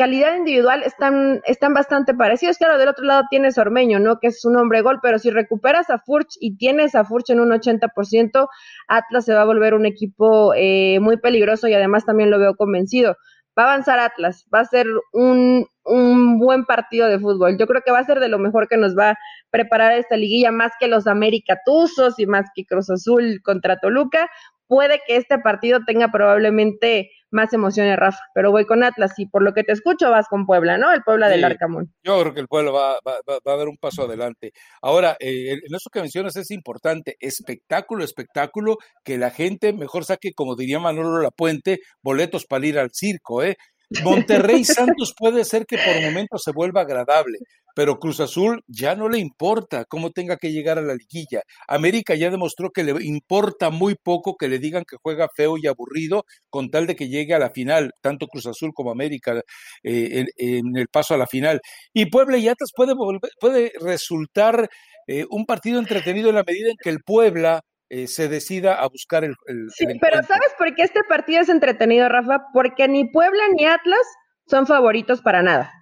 calidad 0.00 0.34
individual 0.34 0.82
están, 0.82 1.42
están 1.44 1.74
bastante 1.74 2.14
parecidos. 2.14 2.56
Claro, 2.56 2.78
del 2.78 2.88
otro 2.88 3.04
lado 3.04 3.24
tienes 3.28 3.58
Ormeño, 3.58 3.98
¿no? 3.98 4.18
Que 4.18 4.28
es 4.28 4.44
un 4.46 4.56
hombre 4.56 4.80
gol, 4.80 4.98
pero 5.02 5.18
si 5.18 5.30
recuperas 5.30 5.90
a 5.90 5.98
Furch 5.98 6.38
y 6.40 6.56
tienes 6.56 6.94
a 6.94 7.04
Furch 7.04 7.28
en 7.28 7.38
un 7.40 7.50
80%, 7.50 8.48
Atlas 8.88 9.24
se 9.26 9.34
va 9.34 9.42
a 9.42 9.44
volver 9.44 9.74
un 9.74 9.84
equipo 9.84 10.54
eh, 10.54 10.98
muy 11.00 11.18
peligroso 11.18 11.68
y 11.68 11.74
además 11.74 12.06
también 12.06 12.30
lo 12.30 12.38
veo 12.38 12.56
convencido 12.56 13.16
va 13.60 13.70
a 13.70 13.72
avanzar 13.72 13.98
Atlas, 13.98 14.46
va 14.52 14.60
a 14.60 14.64
ser 14.64 14.86
un, 15.12 15.66
un, 15.84 16.38
buen 16.38 16.64
partido 16.64 17.08
de 17.08 17.18
fútbol. 17.18 17.58
Yo 17.58 17.66
creo 17.66 17.82
que 17.84 17.92
va 17.92 17.98
a 17.98 18.04
ser 18.04 18.20
de 18.20 18.28
lo 18.28 18.38
mejor 18.38 18.68
que 18.68 18.76
nos 18.76 18.96
va 18.96 19.10
a 19.10 19.18
preparar 19.50 19.92
esta 19.92 20.16
liguilla, 20.16 20.50
más 20.50 20.72
que 20.80 20.88
los 20.88 21.06
América 21.06 21.58
Tuzos 21.64 22.18
y 22.18 22.26
más 22.26 22.46
que 22.54 22.64
Cruz 22.64 22.90
Azul 22.90 23.40
contra 23.44 23.78
Toluca. 23.78 24.30
Puede 24.70 25.00
que 25.04 25.16
este 25.16 25.36
partido 25.40 25.80
tenga 25.84 26.12
probablemente 26.12 27.10
más 27.32 27.52
emociones, 27.52 27.96
Rafa, 27.96 28.20
pero 28.34 28.52
voy 28.52 28.66
con 28.66 28.84
Atlas 28.84 29.18
y 29.18 29.26
por 29.26 29.42
lo 29.42 29.52
que 29.52 29.64
te 29.64 29.72
escucho 29.72 30.10
vas 30.10 30.28
con 30.28 30.46
Puebla, 30.46 30.78
¿no? 30.78 30.92
El 30.92 31.02
Puebla 31.02 31.28
del 31.28 31.42
Arcamón. 31.42 31.92
Yo 32.04 32.20
creo 32.20 32.34
que 32.34 32.40
el 32.40 32.46
Puebla 32.46 32.70
va, 32.70 32.92
a 32.94 33.56
dar 33.56 33.66
un 33.66 33.78
paso 33.78 34.04
adelante. 34.04 34.52
Ahora, 34.80 35.16
eh, 35.18 35.54
en 35.54 35.74
eso 35.74 35.90
que 35.92 36.00
mencionas 36.00 36.36
es 36.36 36.52
importante, 36.52 37.16
espectáculo, 37.18 38.04
espectáculo, 38.04 38.76
que 39.02 39.18
la 39.18 39.30
gente 39.30 39.72
mejor 39.72 40.04
saque, 40.04 40.34
como 40.34 40.54
diría 40.54 40.78
Manolo 40.78 41.20
Lapuente, 41.20 41.80
boletos 42.00 42.46
para 42.46 42.64
ir 42.64 42.78
al 42.78 42.90
circo, 42.92 43.42
¿eh? 43.42 43.56
Monterrey 44.04 44.64
Santos 44.64 45.14
puede 45.18 45.44
ser 45.44 45.66
que 45.66 45.76
por 45.76 46.00
momentos 46.00 46.42
se 46.44 46.52
vuelva 46.52 46.82
agradable, 46.82 47.38
pero 47.74 47.98
Cruz 47.98 48.20
Azul 48.20 48.62
ya 48.66 48.94
no 48.94 49.08
le 49.08 49.18
importa 49.18 49.84
cómo 49.84 50.10
tenga 50.10 50.36
que 50.36 50.52
llegar 50.52 50.78
a 50.78 50.82
la 50.82 50.94
liguilla. 50.94 51.42
América 51.68 52.14
ya 52.14 52.30
demostró 52.30 52.70
que 52.70 52.84
le 52.84 52.92
importa 53.04 53.70
muy 53.70 53.94
poco 53.94 54.36
que 54.36 54.48
le 54.48 54.58
digan 54.58 54.84
que 54.84 54.96
juega 55.02 55.28
feo 55.34 55.56
y 55.58 55.66
aburrido 55.66 56.24
con 56.48 56.70
tal 56.70 56.86
de 56.86 56.96
que 56.96 57.08
llegue 57.08 57.34
a 57.34 57.38
la 57.38 57.50
final, 57.50 57.92
tanto 58.00 58.26
Cruz 58.26 58.46
Azul 58.46 58.72
como 58.74 58.90
América 58.90 59.40
eh, 59.82 60.26
en, 60.36 60.76
el 60.76 60.88
paso 60.88 61.14
a 61.14 61.18
la 61.18 61.26
final. 61.26 61.60
Y 61.92 62.06
Puebla 62.06 62.38
y 62.38 62.48
Atlas 62.48 62.70
puede, 62.74 62.94
puede 63.40 63.72
resultar 63.80 64.68
eh, 65.06 65.26
un 65.30 65.46
partido 65.46 65.78
entretenido 65.78 66.28
en 66.28 66.36
la 66.36 66.44
medida 66.44 66.70
en 66.70 66.76
que 66.82 66.90
el 66.90 67.02
Puebla 67.02 67.62
eh, 67.88 68.06
se 68.06 68.28
decida 68.28 68.74
a 68.74 68.86
buscar 68.86 69.24
el, 69.24 69.34
sí, 69.70 69.84
pero 70.00 70.22
¿sabes 70.22 70.54
por 70.56 70.72
qué 70.76 70.82
este 70.82 71.02
partido 71.02 71.40
es 71.40 71.48
entretenido, 71.48 72.08
Rafa? 72.08 72.46
Porque 72.52 72.86
ni 72.86 73.10
Puebla 73.10 73.42
ni 73.52 73.66
Atlas 73.66 74.06
son 74.46 74.68
favoritos 74.68 75.22
para 75.22 75.42
nada. 75.42 75.79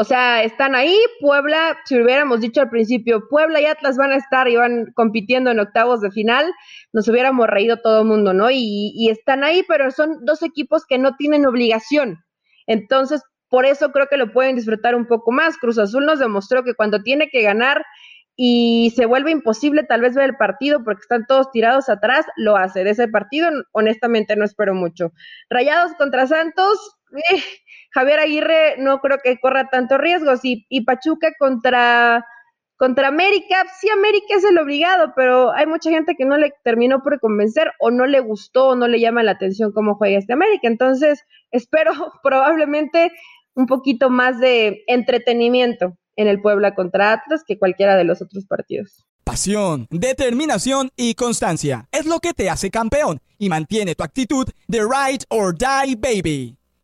O 0.00 0.04
sea, 0.04 0.44
están 0.44 0.76
ahí, 0.76 0.96
Puebla, 1.20 1.76
si 1.84 2.00
hubiéramos 2.00 2.38
dicho 2.38 2.60
al 2.60 2.70
principio, 2.70 3.26
Puebla 3.28 3.60
y 3.60 3.66
Atlas 3.66 3.96
van 3.96 4.12
a 4.12 4.16
estar 4.16 4.46
y 4.46 4.54
van 4.54 4.92
compitiendo 4.94 5.50
en 5.50 5.58
octavos 5.58 6.00
de 6.00 6.12
final, 6.12 6.52
nos 6.92 7.08
hubiéramos 7.08 7.48
reído 7.48 7.78
todo 7.78 8.02
el 8.02 8.06
mundo, 8.06 8.32
¿no? 8.32 8.48
Y, 8.48 8.92
y 8.94 9.10
están 9.10 9.42
ahí, 9.42 9.64
pero 9.66 9.90
son 9.90 10.24
dos 10.24 10.44
equipos 10.44 10.86
que 10.86 10.98
no 10.98 11.16
tienen 11.16 11.48
obligación. 11.48 12.24
Entonces, 12.68 13.22
por 13.48 13.66
eso 13.66 13.90
creo 13.90 14.06
que 14.06 14.18
lo 14.18 14.32
pueden 14.32 14.54
disfrutar 14.54 14.94
un 14.94 15.08
poco 15.08 15.32
más. 15.32 15.58
Cruz 15.58 15.80
Azul 15.80 16.06
nos 16.06 16.20
demostró 16.20 16.62
que 16.62 16.74
cuando 16.74 17.02
tiene 17.02 17.28
que 17.28 17.42
ganar 17.42 17.84
y 18.36 18.92
se 18.94 19.04
vuelve 19.04 19.32
imposible 19.32 19.82
tal 19.82 20.02
vez 20.02 20.14
ver 20.14 20.26
el 20.26 20.36
partido 20.36 20.84
porque 20.84 21.00
están 21.00 21.26
todos 21.26 21.50
tirados 21.50 21.88
atrás, 21.88 22.24
lo 22.36 22.56
hace. 22.56 22.84
De 22.84 22.90
ese 22.90 23.08
partido, 23.08 23.50
honestamente, 23.72 24.36
no 24.36 24.44
espero 24.44 24.74
mucho. 24.74 25.12
Rayados 25.50 25.94
contra 25.94 26.28
Santos, 26.28 26.97
eh, 27.12 27.42
Javier 27.92 28.20
Aguirre 28.20 28.76
no 28.78 29.00
creo 29.00 29.18
que 29.22 29.38
corra 29.38 29.68
tantos 29.70 29.98
riesgos. 29.98 30.40
Y, 30.44 30.66
y 30.68 30.82
Pachuca 30.84 31.32
contra, 31.38 32.24
contra 32.76 33.08
América, 33.08 33.64
sí, 33.80 33.88
América 33.90 34.36
es 34.36 34.44
el 34.44 34.58
obligado, 34.58 35.12
pero 35.16 35.52
hay 35.52 35.66
mucha 35.66 35.90
gente 35.90 36.14
que 36.16 36.24
no 36.24 36.36
le 36.36 36.52
terminó 36.64 37.02
por 37.02 37.18
convencer 37.20 37.72
o 37.80 37.90
no 37.90 38.06
le 38.06 38.20
gustó 38.20 38.68
o 38.68 38.76
no 38.76 38.88
le 38.88 39.00
llama 39.00 39.22
la 39.22 39.32
atención 39.32 39.72
cómo 39.72 39.94
juega 39.94 40.18
este 40.18 40.32
América. 40.32 40.68
Entonces, 40.68 41.24
espero 41.50 41.92
probablemente 42.22 43.12
un 43.54 43.66
poquito 43.66 44.10
más 44.10 44.38
de 44.38 44.84
entretenimiento 44.86 45.96
en 46.16 46.28
el 46.28 46.40
Puebla 46.40 46.74
contra 46.74 47.12
Atlas 47.12 47.42
que 47.46 47.58
cualquiera 47.58 47.96
de 47.96 48.04
los 48.04 48.20
otros 48.20 48.44
partidos. 48.46 49.06
Pasión, 49.24 49.86
determinación 49.90 50.90
y 50.96 51.14
constancia 51.14 51.88
es 51.92 52.06
lo 52.06 52.18
que 52.18 52.32
te 52.32 52.48
hace 52.48 52.70
campeón 52.70 53.20
y 53.38 53.48
mantiene 53.48 53.94
tu 53.94 54.02
actitud 54.02 54.48
de 54.66 54.80
ride 54.80 55.24
or 55.28 55.54
die 55.56 55.96
baby. 55.96 56.57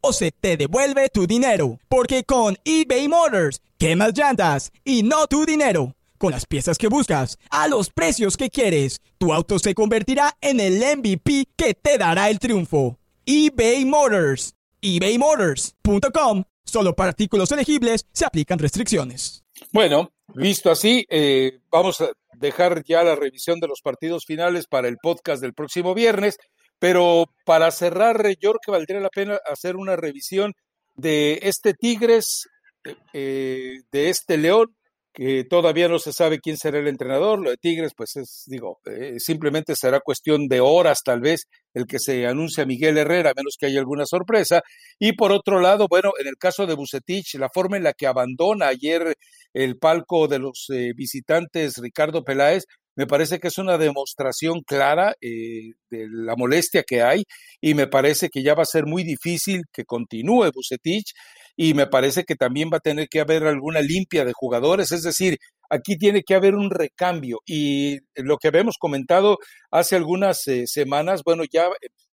o 0.00 0.12
se 0.12 0.30
te 0.30 0.56
devuelve 0.56 1.08
tu 1.08 1.26
dinero. 1.26 1.78
Porque 1.88 2.24
con 2.24 2.56
eBay 2.64 3.08
Motors, 3.08 3.60
quemas 3.78 4.12
llantas 4.16 4.72
y 4.84 5.02
no 5.02 5.26
tu 5.26 5.44
dinero. 5.44 5.94
Con 6.18 6.32
las 6.32 6.46
piezas 6.46 6.78
que 6.78 6.88
buscas, 6.88 7.38
a 7.50 7.68
los 7.68 7.90
precios 7.90 8.36
que 8.36 8.50
quieres, 8.50 9.00
tu 9.18 9.32
auto 9.32 9.58
se 9.58 9.74
convertirá 9.74 10.36
en 10.40 10.60
el 10.60 10.78
MVP 10.98 11.46
que 11.56 11.74
te 11.74 11.96
dará 11.96 12.28
el 12.30 12.38
triunfo. 12.38 12.98
eBay 13.24 13.84
Motors. 13.84 14.54
ebaymotors.com. 14.80 16.44
Solo 16.64 16.94
para 16.94 17.10
artículos 17.10 17.50
elegibles 17.52 18.06
se 18.12 18.26
aplican 18.26 18.58
restricciones. 18.58 19.42
Bueno, 19.72 20.10
visto 20.34 20.70
así, 20.70 21.06
eh, 21.08 21.60
vamos 21.70 22.00
a 22.00 22.10
dejar 22.34 22.84
ya 22.84 23.02
la 23.02 23.16
revisión 23.16 23.58
de 23.60 23.68
los 23.68 23.80
partidos 23.80 24.24
finales 24.24 24.66
para 24.66 24.88
el 24.88 24.98
podcast 24.98 25.40
del 25.40 25.54
próximo 25.54 25.94
viernes. 25.94 26.36
Pero 26.78 27.26
para 27.44 27.70
cerrar, 27.70 28.22
yo 28.40 28.52
creo 28.52 28.60
que 28.64 28.70
valdría 28.72 29.00
la 29.00 29.10
pena 29.10 29.38
hacer 29.46 29.76
una 29.76 29.96
revisión 29.96 30.52
de 30.96 31.40
este 31.42 31.74
Tigres, 31.74 32.48
eh, 33.12 33.78
de 33.92 34.10
este 34.10 34.36
León 34.36 34.74
que 35.18 35.42
todavía 35.42 35.88
no 35.88 35.98
se 35.98 36.12
sabe 36.12 36.38
quién 36.38 36.56
será 36.56 36.78
el 36.78 36.86
entrenador. 36.86 37.40
Lo 37.40 37.50
de 37.50 37.56
Tigres, 37.56 37.90
pues 37.96 38.14
es, 38.14 38.44
digo, 38.46 38.78
eh, 38.86 39.18
simplemente 39.18 39.74
será 39.74 39.98
cuestión 39.98 40.46
de 40.46 40.60
horas 40.60 40.98
tal 41.04 41.20
vez 41.20 41.48
el 41.74 41.86
que 41.86 41.98
se 41.98 42.24
anuncie 42.28 42.62
a 42.62 42.66
Miguel 42.66 42.96
Herrera, 42.96 43.30
a 43.30 43.34
menos 43.34 43.56
que 43.58 43.66
haya 43.66 43.80
alguna 43.80 44.06
sorpresa. 44.06 44.62
Y 44.96 45.14
por 45.14 45.32
otro 45.32 45.58
lado, 45.58 45.88
bueno, 45.90 46.12
en 46.20 46.28
el 46.28 46.36
caso 46.36 46.66
de 46.66 46.74
Bucetich, 46.74 47.34
la 47.34 47.48
forma 47.52 47.76
en 47.76 47.82
la 47.82 47.94
que 47.94 48.06
abandona 48.06 48.68
ayer 48.68 49.16
el 49.52 49.76
palco 49.76 50.28
de 50.28 50.38
los 50.38 50.66
eh, 50.70 50.92
visitantes 50.94 51.78
Ricardo 51.78 52.22
Peláez, 52.22 52.62
me 52.98 53.06
parece 53.06 53.38
que 53.38 53.46
es 53.46 53.58
una 53.58 53.78
demostración 53.78 54.62
clara 54.62 55.14
eh, 55.20 55.74
de 55.88 56.08
la 56.10 56.34
molestia 56.34 56.82
que 56.82 57.00
hay 57.00 57.22
y 57.60 57.74
me 57.74 57.86
parece 57.86 58.28
que 58.28 58.42
ya 58.42 58.56
va 58.56 58.64
a 58.64 58.66
ser 58.66 58.86
muy 58.86 59.04
difícil 59.04 59.62
que 59.72 59.84
continúe 59.84 60.50
Bucetich 60.52 61.12
y 61.56 61.74
me 61.74 61.86
parece 61.86 62.24
que 62.24 62.34
también 62.34 62.70
va 62.72 62.78
a 62.78 62.80
tener 62.80 63.06
que 63.08 63.20
haber 63.20 63.44
alguna 63.44 63.82
limpia 63.82 64.24
de 64.24 64.32
jugadores, 64.32 64.90
es 64.90 65.02
decir, 65.02 65.38
aquí 65.70 65.96
tiene 65.96 66.24
que 66.24 66.34
haber 66.34 66.56
un 66.56 66.70
recambio 66.70 67.38
y 67.46 67.98
lo 68.16 68.36
que 68.36 68.48
habíamos 68.48 68.78
comentado 68.78 69.38
hace 69.70 69.94
algunas 69.94 70.44
eh, 70.48 70.66
semanas, 70.66 71.22
bueno, 71.24 71.44
ya 71.48 71.68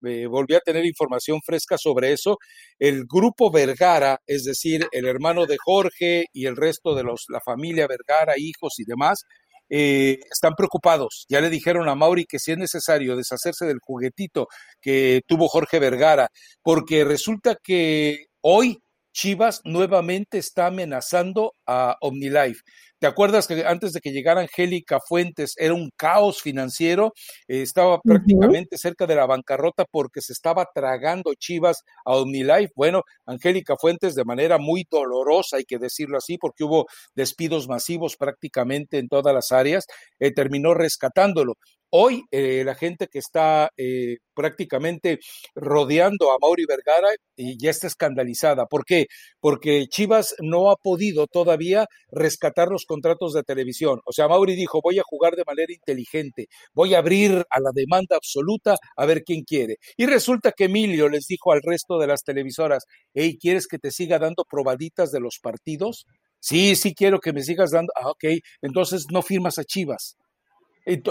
eh, 0.05 0.27
volví 0.27 0.53
a 0.53 0.59
tener 0.59 0.85
información 0.85 1.39
fresca 1.43 1.79
sobre 1.79 2.11
eso, 2.11 2.37
el 2.77 3.05
grupo 3.11 3.51
Vergara, 3.51 4.21
es 4.27 4.43
decir, 4.43 4.85
el 4.91 5.07
hermano 5.07 5.47
de 5.47 5.57
Jorge 5.57 6.25
y 6.31 6.45
el 6.45 6.55
resto 6.55 6.93
de 6.93 7.03
los, 7.03 7.25
la 7.29 7.39
familia 7.39 7.87
Vergara, 7.87 8.33
hijos 8.37 8.75
y 8.77 8.83
demás, 8.85 9.23
eh, 9.69 10.19
están 10.31 10.53
preocupados. 10.55 11.25
Ya 11.29 11.41
le 11.41 11.49
dijeron 11.49 11.89
a 11.89 11.95
Mauri 11.95 12.25
que 12.25 12.39
si 12.39 12.51
es 12.51 12.57
necesario 12.57 13.15
deshacerse 13.15 13.65
del 13.65 13.79
juguetito 13.79 14.47
que 14.81 15.21
tuvo 15.27 15.47
Jorge 15.47 15.79
Vergara, 15.79 16.29
porque 16.61 17.03
resulta 17.03 17.55
que 17.61 18.25
hoy 18.41 18.79
Chivas 19.15 19.61
nuevamente 19.63 20.37
está 20.37 20.67
amenazando 20.67 21.55
a 21.65 21.95
OmniLife. 22.01 22.61
¿Te 22.99 23.07
acuerdas 23.07 23.47
que 23.47 23.65
antes 23.65 23.93
de 23.93 24.01
que 24.01 24.11
llegara 24.11 24.41
Angélica 24.41 24.99
Fuentes 24.99 25.53
era 25.57 25.73
un 25.73 25.89
caos 25.95 26.41
financiero? 26.41 27.13
Eh, 27.47 27.61
estaba 27.61 28.01
prácticamente 28.01 28.77
cerca 28.77 29.07
de 29.07 29.15
la 29.15 29.25
bancarrota 29.25 29.85
porque 29.89 30.19
se 30.19 30.33
estaba 30.33 30.67
tragando 30.73 31.33
Chivas 31.33 31.83
a 32.03 32.17
OmniLife. 32.17 32.73
Bueno, 32.75 33.03
Angélica 33.25 33.77
Fuentes 33.77 34.15
de 34.15 34.25
manera 34.25 34.57
muy 34.57 34.85
dolorosa, 34.89 35.57
hay 35.57 35.63
que 35.63 35.79
decirlo 35.79 36.17
así, 36.17 36.37
porque 36.37 36.65
hubo 36.65 36.87
despidos 37.13 37.69
masivos 37.69 38.17
prácticamente 38.17 38.97
en 38.97 39.07
todas 39.07 39.33
las 39.33 39.53
áreas, 39.53 39.85
eh, 40.19 40.33
terminó 40.33 40.73
rescatándolo. 40.73 41.53
Hoy 41.97 42.25
eh, 42.29 42.65
la 42.65 42.75
gente 42.75 43.07
que 43.07 43.19
está 43.19 43.69
eh, 43.77 44.17
prácticamente 44.33 45.19
rodeando 45.55 46.29
a 46.29 46.37
Mauri 46.41 46.65
Vergara 46.65 47.07
y 47.37 47.57
ya 47.57 47.69
está 47.69 47.87
escandalizada. 47.87 48.65
¿Por 48.65 48.83
qué? 48.83 49.05
Porque 49.39 49.87
Chivas 49.87 50.35
no 50.41 50.71
ha 50.71 50.75
podido 50.75 51.25
todavía 51.27 51.85
rescatar 52.11 52.67
los 52.67 52.83
contratos 52.85 53.31
de 53.31 53.43
televisión. 53.43 54.01
O 54.05 54.11
sea, 54.11 54.27
Mauri 54.27 54.57
dijo, 54.57 54.81
voy 54.83 54.99
a 54.99 55.03
jugar 55.05 55.37
de 55.37 55.45
manera 55.47 55.71
inteligente, 55.71 56.47
voy 56.73 56.95
a 56.95 56.97
abrir 56.97 57.45
a 57.49 57.61
la 57.61 57.71
demanda 57.73 58.17
absoluta 58.17 58.75
a 58.97 59.05
ver 59.05 59.23
quién 59.23 59.43
quiere. 59.43 59.77
Y 59.95 60.05
resulta 60.05 60.51
que 60.51 60.65
Emilio 60.65 61.07
les 61.07 61.27
dijo 61.27 61.53
al 61.53 61.61
resto 61.63 61.97
de 61.97 62.07
las 62.07 62.23
televisoras, 62.23 62.83
hey, 63.13 63.37
¿quieres 63.39 63.67
que 63.67 63.79
te 63.79 63.91
siga 63.91 64.19
dando 64.19 64.43
probaditas 64.43 65.13
de 65.13 65.21
los 65.21 65.39
partidos? 65.41 66.05
Sí, 66.41 66.75
sí 66.75 66.93
quiero 66.93 67.21
que 67.21 67.31
me 67.31 67.41
sigas 67.41 67.71
dando. 67.71 67.93
Ah, 67.95 68.09
ok, 68.09 68.25
entonces 68.61 69.05
no 69.13 69.21
firmas 69.21 69.59
a 69.59 69.63
Chivas. 69.63 70.17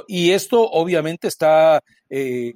Y 0.07 0.31
esto 0.31 0.63
obviamente 0.63 1.29
está 1.29 1.81
eh, 2.09 2.53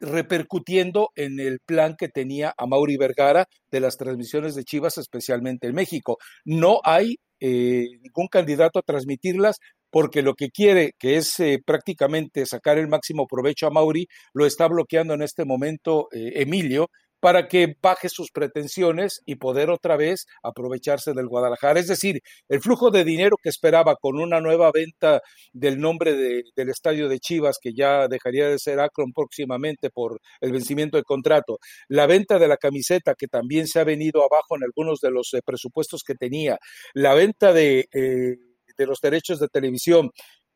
repercutiendo 0.00 1.10
en 1.14 1.40
el 1.40 1.60
plan 1.60 1.96
que 1.96 2.08
tenía 2.08 2.54
a 2.56 2.66
Mauri 2.66 2.96
Vergara 2.96 3.46
de 3.70 3.80
las 3.80 3.96
transmisiones 3.96 4.54
de 4.54 4.64
Chivas, 4.64 4.98
especialmente 4.98 5.66
en 5.66 5.74
México. 5.74 6.18
No 6.44 6.80
hay 6.84 7.16
eh, 7.40 7.86
ningún 8.02 8.28
candidato 8.28 8.78
a 8.78 8.82
transmitirlas 8.82 9.58
porque 9.90 10.22
lo 10.22 10.34
que 10.34 10.50
quiere, 10.50 10.92
que 10.98 11.16
es 11.16 11.38
eh, 11.40 11.58
prácticamente 11.64 12.44
sacar 12.44 12.78
el 12.78 12.88
máximo 12.88 13.26
provecho 13.26 13.66
a 13.66 13.70
Mauri, 13.70 14.08
lo 14.34 14.46
está 14.46 14.68
bloqueando 14.68 15.14
en 15.14 15.22
este 15.22 15.44
momento 15.44 16.08
Emilio, 16.12 16.90
para 17.20 17.48
que 17.48 17.76
baje 17.80 18.08
sus 18.08 18.30
pretensiones 18.30 19.22
y 19.24 19.36
poder 19.36 19.70
otra 19.70 19.96
vez 19.96 20.26
aprovecharse 20.42 21.12
del 21.12 21.28
Guadalajara. 21.28 21.80
Es 21.80 21.88
decir, 21.88 22.20
el 22.48 22.60
flujo 22.60 22.90
de 22.90 23.04
dinero 23.04 23.36
que 23.42 23.48
esperaba 23.48 23.96
con 23.96 24.20
una 24.20 24.40
nueva 24.40 24.70
venta 24.72 25.20
del 25.52 25.78
nombre 25.80 26.14
del 26.14 26.68
estadio 26.68 27.08
de 27.08 27.18
Chivas, 27.18 27.58
que 27.60 27.72
ya 27.74 28.08
dejaría 28.08 28.48
de 28.48 28.58
ser 28.58 28.80
Akron 28.80 29.12
próximamente 29.12 29.90
por 29.90 30.20
el 30.40 30.52
vencimiento 30.52 30.96
del 30.96 31.04
contrato, 31.04 31.58
la 31.88 32.06
venta 32.06 32.38
de 32.38 32.48
la 32.48 32.56
camiseta, 32.56 33.14
que 33.14 33.28
también 33.28 33.66
se 33.66 33.80
ha 33.80 33.84
venido 33.84 34.22
abajo 34.22 34.56
en 34.56 34.64
algunos 34.64 35.00
de 35.00 35.10
los 35.10 35.32
eh, 35.34 35.40
presupuestos 35.44 36.02
que 36.06 36.14
tenía, 36.14 36.58
la 36.94 37.14
venta 37.14 37.52
eh, 37.56 37.86
de 37.92 38.86
los 38.86 39.00
derechos 39.00 39.38
de 39.40 39.48
televisión, 39.48 40.10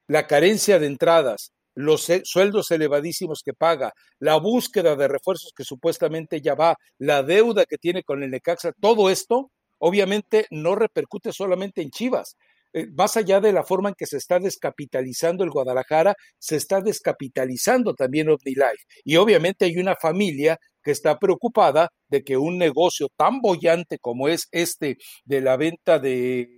la 0.07 0.27
carencia 0.27 0.79
de 0.79 0.87
entradas, 0.87 1.53
los 1.81 2.09
sueldos 2.25 2.71
elevadísimos 2.71 3.43
que 3.45 3.53
paga, 3.53 3.93
la 4.19 4.37
búsqueda 4.37 4.97
de 4.97 5.09
refuerzos 5.09 5.53
que 5.57 5.65
supuestamente 5.65 6.41
ya 6.41 6.55
va, 6.55 6.77
la 6.99 7.23
deuda 7.23 7.65
que 7.67 7.79
tiene 7.79 8.03
con 8.03 8.23
el 8.23 8.31
Necaxa, 8.31 8.73
todo 8.81 9.11
esto 9.11 9.51
obviamente 9.79 10.47
no 10.51 10.75
repercute 10.75 11.33
solamente 11.33 11.83
en 11.83 11.91
Chivas. 11.91 12.37
Eh, 12.73 12.87
más 12.95 13.17
allá 13.17 13.41
de 13.41 13.53
la 13.53 13.65
forma 13.65 13.89
en 13.89 13.95
que 13.97 14.07
se 14.07 14.17
está 14.17 14.39
descapitalizando 14.39 15.43
el 15.43 15.51
Guadalajara, 15.51 16.15
se 16.39 16.57
está 16.57 16.81
descapitalizando 16.81 17.95
también 17.95 18.29
OmniLife. 18.29 18.85
Y 19.05 19.17
obviamente 19.17 19.65
hay 19.65 19.79
una 19.79 19.97
familia 19.97 20.59
que 20.83 20.93
está 20.93 21.19
preocupada 21.19 21.91
de 22.09 22.23
que 22.23 22.37
un 22.37 22.59
negocio 22.59 23.09
tan 23.17 23.41
bollante 23.41 23.99
como 23.99 24.29
es 24.29 24.47
este 24.53 24.99
de 25.25 25.41
la 25.41 25.57
venta 25.57 25.99
de 25.99 26.49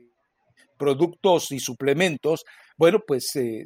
productos 0.79 1.51
y 1.53 1.61
suplementos, 1.61 2.45
bueno, 2.77 3.01
pues 3.07 3.29
se, 3.29 3.65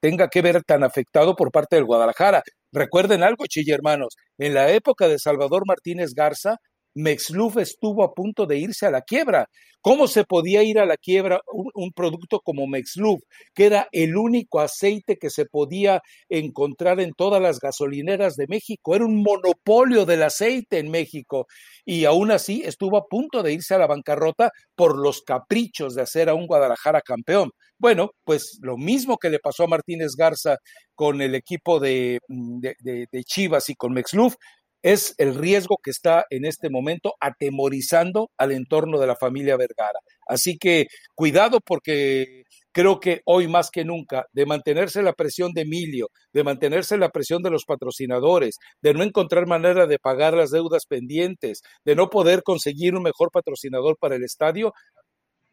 tenga 0.00 0.28
que 0.28 0.42
ver 0.42 0.62
tan 0.64 0.84
afectado 0.84 1.34
por 1.36 1.50
parte 1.50 1.76
del 1.76 1.84
Guadalajara. 1.84 2.42
Recuerden 2.72 3.22
algo, 3.22 3.46
chille 3.46 3.74
hermanos, 3.74 4.16
en 4.38 4.54
la 4.54 4.70
época 4.70 5.08
de 5.08 5.18
Salvador 5.18 5.64
Martínez 5.66 6.14
Garza, 6.14 6.56
Mexluf 6.94 7.56
estuvo 7.58 8.04
a 8.04 8.14
punto 8.14 8.46
de 8.46 8.58
irse 8.58 8.86
a 8.86 8.90
la 8.90 9.02
quiebra. 9.02 9.48
¿Cómo 9.80 10.06
se 10.06 10.22
podía 10.24 10.62
ir 10.62 10.78
a 10.78 10.86
la 10.86 10.96
quiebra 10.96 11.40
un, 11.74 11.90
producto 11.92 12.38
como 12.38 12.68
Mexluf, 12.68 13.20
que 13.52 13.66
era 13.66 13.88
el 13.90 14.16
único 14.16 14.60
aceite 14.60 15.16
que 15.16 15.28
se 15.28 15.44
podía 15.44 16.00
encontrar 16.28 17.00
en 17.00 17.12
todas 17.14 17.42
las 17.42 17.58
gasolineras 17.58 18.36
de 18.36 18.46
México? 18.46 18.94
Era 18.94 19.04
un 19.04 19.22
monopolio 19.22 20.04
del 20.06 20.22
aceite 20.22 20.78
en 20.78 20.88
México 20.88 21.46
y 21.84 22.04
aún 22.04 22.30
así 22.30 22.62
estuvo 22.64 22.96
a 22.96 23.06
punto 23.06 23.42
de 23.42 23.54
irse 23.54 23.74
a 23.74 23.78
la 23.78 23.88
bancarrota 23.88 24.52
por 24.76 24.96
los 24.96 25.22
caprichos 25.22 25.96
de 25.96 26.02
hacer 26.02 26.28
a 26.28 26.34
un 26.34 26.46
Guadalajara 26.46 27.00
campeón. 27.00 27.50
Bueno, 27.76 28.12
pues 28.22 28.60
lo 28.62 28.76
mismo 28.76 29.18
que 29.18 29.30
le 29.30 29.40
pasó 29.40 29.64
a 29.64 29.66
Martínez 29.66 30.12
Garza 30.16 30.58
con 30.94 31.20
el 31.20 31.34
equipo 31.34 31.80
de, 31.80 32.20
de, 32.28 33.06
de 33.10 33.24
Chivas 33.24 33.68
y 33.68 33.74
con 33.74 33.92
Mexluf, 33.92 34.36
es 34.82 35.14
el 35.18 35.34
riesgo 35.34 35.76
que 35.82 35.90
está 35.90 36.26
en 36.30 36.44
este 36.44 36.68
momento 36.68 37.14
atemorizando 37.20 38.30
al 38.36 38.52
entorno 38.52 38.98
de 38.98 39.06
la 39.06 39.16
familia 39.16 39.56
Vergara. 39.56 40.00
Así 40.26 40.58
que 40.58 40.86
cuidado 41.14 41.60
porque 41.64 42.42
creo 42.72 43.00
que 43.00 43.20
hoy 43.24 43.48
más 43.48 43.70
que 43.70 43.84
nunca, 43.84 44.26
de 44.32 44.46
mantenerse 44.46 45.02
la 45.02 45.12
presión 45.12 45.52
de 45.52 45.62
Emilio, 45.62 46.08
de 46.32 46.44
mantenerse 46.44 46.96
la 46.96 47.10
presión 47.10 47.42
de 47.42 47.50
los 47.50 47.64
patrocinadores, 47.64 48.58
de 48.80 48.94
no 48.94 49.04
encontrar 49.04 49.46
manera 49.46 49.86
de 49.86 49.98
pagar 49.98 50.34
las 50.34 50.50
deudas 50.50 50.86
pendientes, 50.86 51.62
de 51.84 51.94
no 51.94 52.10
poder 52.10 52.42
conseguir 52.42 52.94
un 52.94 53.02
mejor 53.02 53.30
patrocinador 53.30 53.96
para 53.98 54.16
el 54.16 54.24
estadio, 54.24 54.72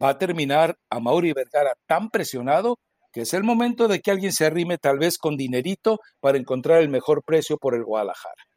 va 0.01 0.09
a 0.09 0.17
terminar 0.17 0.77
a 0.89 0.99
Mauri 0.99 1.33
Vergara 1.33 1.73
tan 1.85 2.09
presionado 2.09 2.79
que 3.11 3.21
es 3.21 3.33
el 3.33 3.43
momento 3.43 3.87
de 3.87 4.01
que 4.01 4.11
alguien 4.11 4.31
se 4.31 4.45
arrime 4.45 4.77
tal 4.77 4.99
vez 4.99 5.17
con 5.17 5.35
dinerito 5.35 5.99
para 6.19 6.37
encontrar 6.37 6.79
el 6.81 6.89
mejor 6.89 7.23
precio 7.23 7.57
por 7.57 7.75
el 7.75 7.83
Guadalajara. 7.83 8.48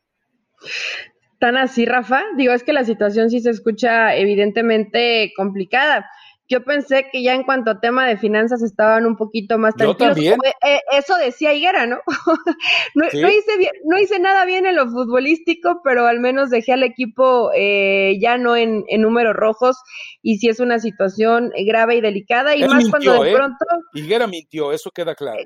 Tan 1.43 1.57
así, 1.57 1.87
Rafa? 1.87 2.23
Digo, 2.37 2.53
es 2.53 2.63
que 2.63 2.73
la 2.73 2.85
situación 2.85 3.29
sí 3.29 3.41
se 3.41 3.51
escucha 3.51 4.15
evidentemente 4.15 5.33
complicada. 5.37 6.09
Yo 6.49 6.63
pensé 6.63 7.09
que 7.11 7.23
ya 7.23 7.35
en 7.35 7.45
cuanto 7.45 7.71
a 7.73 7.81
tema 7.81 8.07
de 8.07 8.17
finanzas 8.17 8.63
estaban 8.63 9.07
un 9.07 9.17
poquito 9.17 9.59
más 9.59 9.75
tranquilos. 9.75 10.17
Yo 10.17 10.35
eh, 10.35 10.81
eso 10.93 11.17
decía 11.17 11.53
Higuera, 11.53 11.87
¿no? 11.87 11.99
no, 12.95 13.07
hice 13.07 13.57
bien, 13.59 13.73
no 13.87 13.99
hice 13.99 14.21
nada 14.21 14.45
bien 14.45 14.67
en 14.67 14.77
lo 14.77 14.89
futbolístico, 14.89 15.81
pero 15.83 16.07
al 16.07 16.21
menos 16.21 16.51
dejé 16.51 16.75
al 16.75 16.83
equipo 16.83 17.51
eh, 17.57 18.19
ya 18.21 18.39
no 18.39 18.55
en, 18.55 18.85
números 18.99 19.35
rojos 19.35 19.77
y 20.21 20.39
si 20.39 20.49
es 20.49 20.61
una 20.61 20.79
situación 20.79 21.53
grave 21.67 21.97
y 21.97 22.01
delicada 22.03 22.55
y 22.55 22.65
más 22.69 22.89
cuando 22.89 23.23
de 23.23 23.31
¿eh? 23.31 23.35
pronto... 23.35 23.65
Higuera 23.95 24.27
mintió, 24.27 24.73
eso 24.73 24.91
queda 24.91 25.17
claro. 25.17 25.41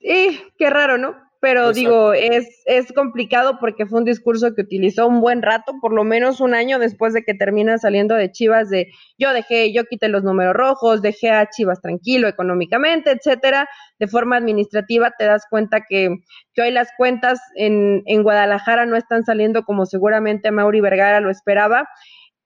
Y 0.00 0.38
qué 0.58 0.68
raro, 0.68 0.98
¿no? 0.98 1.29
Pero 1.40 1.72
digo, 1.72 2.12
es, 2.12 2.62
es 2.66 2.92
complicado 2.92 3.58
porque 3.58 3.86
fue 3.86 4.00
un 4.00 4.04
discurso 4.04 4.54
que 4.54 4.60
utilizó 4.60 5.06
un 5.06 5.22
buen 5.22 5.40
rato, 5.40 5.72
por 5.80 5.94
lo 5.94 6.04
menos 6.04 6.40
un 6.40 6.54
año 6.54 6.78
después 6.78 7.14
de 7.14 7.22
que 7.22 7.32
termina 7.32 7.78
saliendo 7.78 8.14
de 8.14 8.30
Chivas 8.30 8.68
de 8.68 8.88
yo 9.18 9.32
dejé, 9.32 9.72
yo 9.72 9.84
quité 9.84 10.08
los 10.08 10.22
números 10.22 10.54
rojos, 10.54 11.00
dejé 11.00 11.30
a 11.30 11.48
Chivas 11.48 11.80
tranquilo 11.80 12.28
económicamente, 12.28 13.10
etcétera. 13.10 13.68
De 13.98 14.06
forma 14.06 14.36
administrativa 14.36 15.12
te 15.18 15.24
das 15.24 15.44
cuenta 15.48 15.86
que, 15.88 16.10
que 16.52 16.62
hoy 16.62 16.72
las 16.72 16.90
cuentas 16.98 17.40
en, 17.56 18.02
en 18.04 18.22
Guadalajara 18.22 18.84
no 18.84 18.96
están 18.96 19.24
saliendo 19.24 19.64
como 19.64 19.86
seguramente 19.86 20.50
Mauri 20.50 20.82
Vergara 20.82 21.20
lo 21.20 21.30
esperaba 21.30 21.88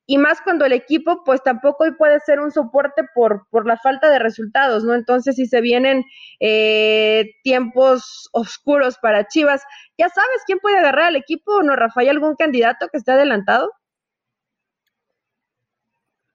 y 0.06 0.18
más 0.18 0.40
cuando 0.42 0.66
el 0.66 0.72
equipo 0.72 1.22
pues 1.24 1.42
tampoco 1.42 1.84
puede 1.96 2.20
ser 2.20 2.40
un 2.40 2.52
soporte 2.52 3.02
por, 3.14 3.46
por 3.50 3.66
la 3.66 3.78
falta 3.78 4.10
de 4.10 4.18
resultados, 4.18 4.84
¿no? 4.84 4.94
Entonces 4.94 5.36
si 5.36 5.46
se 5.46 5.60
vienen 5.60 6.04
eh, 6.40 7.30
tiempos 7.42 8.28
oscuros 8.32 8.98
para 8.98 9.26
Chivas, 9.26 9.62
¿ya 9.96 10.08
sabes 10.08 10.42
quién 10.46 10.58
puede 10.58 10.78
agarrar 10.78 11.06
al 11.06 11.16
equipo? 11.16 11.62
¿No, 11.62 11.74
Rafael, 11.74 12.10
algún 12.10 12.36
candidato 12.36 12.88
que 12.92 12.98
esté 12.98 13.12
adelantado? 13.12 13.70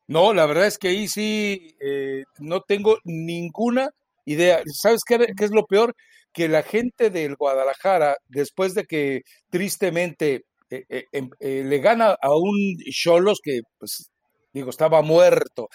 No, 0.08 0.34
la 0.34 0.48
verdad 0.48 0.66
es 0.66 0.80
que 0.80 0.88
ahí 0.88 1.08
sí 1.08 1.76
eh, 1.80 2.24
no 2.40 2.62
tengo 2.62 2.98
ninguna 3.04 3.92
idea. 4.26 4.62
¿Sabes 4.66 5.02
qué 5.06 5.28
es 5.38 5.52
lo 5.52 5.68
peor? 5.68 5.96
Que 6.34 6.48
la 6.48 6.64
gente 6.64 7.12
del 7.12 7.36
Guadalajara, 7.36 8.18
después 8.28 8.74
de 8.74 8.86
que 8.86 9.22
tristemente 9.52 10.46
eh, 10.70 10.86
eh, 10.90 11.06
em, 11.12 11.30
eh, 11.40 11.64
le 11.66 11.80
gana 11.80 12.16
a 12.22 12.36
un 12.36 12.78
Cholos 12.92 13.40
que, 13.44 13.62
pues, 13.80 14.10
digo, 14.54 14.70
estaba 14.72 15.02
muerto. 15.02 15.70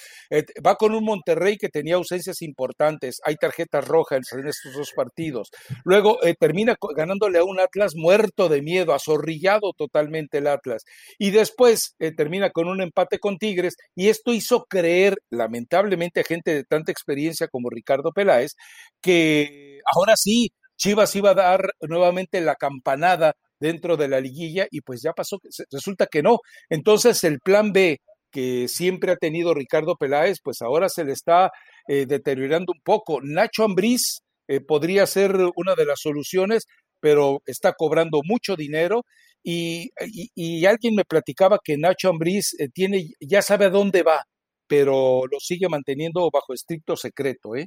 va 0.66 0.76
con 0.76 0.94
un 0.94 1.04
Monterrey 1.04 1.57
que 1.57 1.68
tenía 1.68 1.96
ausencias 1.96 2.42
importantes. 2.42 3.20
Hay 3.24 3.37
tarjetas 3.37 3.87
rojas 3.87 4.20
en 4.33 4.48
estos 4.48 4.74
dos 4.74 4.92
partidos. 4.94 5.50
Luego 5.85 6.18
termina 6.40 6.76
ganándole 6.96 7.38
a 7.38 7.44
un 7.44 7.61
Atlas 7.61 7.92
muerto 7.94 8.48
de 8.48 8.62
miedo, 8.62 8.92
azorrillado 8.92 9.72
totalmente 9.76 10.38
el 10.38 10.48
Atlas. 10.48 10.83
Y 11.18 11.30
después 11.30 11.94
termina 12.16 12.50
con 12.50 12.68
un 12.68 12.80
empate 12.83 13.18
con 13.20 13.38
Tigres. 13.38 13.76
Y 13.94 14.09
esto 14.09 14.33
hizo 14.33 14.64
creer, 14.64 15.18
lamentablemente, 15.30 16.20
a 16.20 16.24
gente 16.24 16.52
de 16.54 16.64
tanta 16.64 16.92
experiencia 16.92 17.48
como 17.48 17.70
Ricardo 17.70 18.12
Peláez, 18.12 18.52
que 19.00 19.78
ahora 19.94 20.16
sí, 20.16 20.52
Chivas 20.76 21.14
iba 21.16 21.30
a 21.30 21.35
dar 21.35 21.70
nuevamente 21.80 22.40
la 22.40 22.57
campanada 22.57 23.35
dentro 23.61 23.97
de 23.97 24.09
la 24.09 24.21
liguilla 24.21 24.67
y 24.71 24.81
pues 24.81 25.01
ya 25.03 25.12
pasó, 25.12 25.38
resulta 25.71 26.07
que 26.07 26.23
no. 26.23 26.38
Entonces 26.69 27.25
el 27.25 27.38
plan 27.40 27.73
B 27.73 27.99
que 28.35 28.67
siempre 28.67 29.12
ha 29.12 29.17
tenido 29.17 29.55
Ricardo 29.55 29.95
Peláez, 29.95 30.38
pues 30.43 30.61
ahora 30.61 30.88
se 30.88 31.05
le 31.05 31.12
está 31.12 31.53
eh, 31.87 32.05
deteriorando 32.05 32.73
un 32.75 32.81
poco. 32.83 33.21
Nacho 33.23 33.62
Ambriz 33.62 34.23
eh, 34.49 34.61
podría 34.61 35.07
ser 35.07 35.37
una 35.55 35.77
de 35.77 35.87
las 35.87 36.01
soluciones, 36.01 36.64
pero 36.99 37.43
está 37.47 37.75
cobrando 37.75 38.23
mucho 38.25 38.57
dinero 38.57 39.03
y, 39.45 39.90
y, 40.35 40.67
alguien 40.67 40.97
me 40.97 41.05
platicaba 41.05 41.59
que 41.62 41.77
Nacho 41.77 42.09
Ambriz 42.09 42.55
eh, 42.59 42.69
tiene, 42.75 43.11
ya 43.21 43.40
sabe 43.40 43.67
a 43.67 43.71
dónde 43.71 44.03
va, 44.03 44.25
pero 44.67 45.27
lo 45.31 45.38
sigue 45.38 45.69
manteniendo 45.69 46.29
bajo 46.33 46.55
estricto 46.55 46.97
secreto, 46.97 47.55
¿eh? 47.55 47.67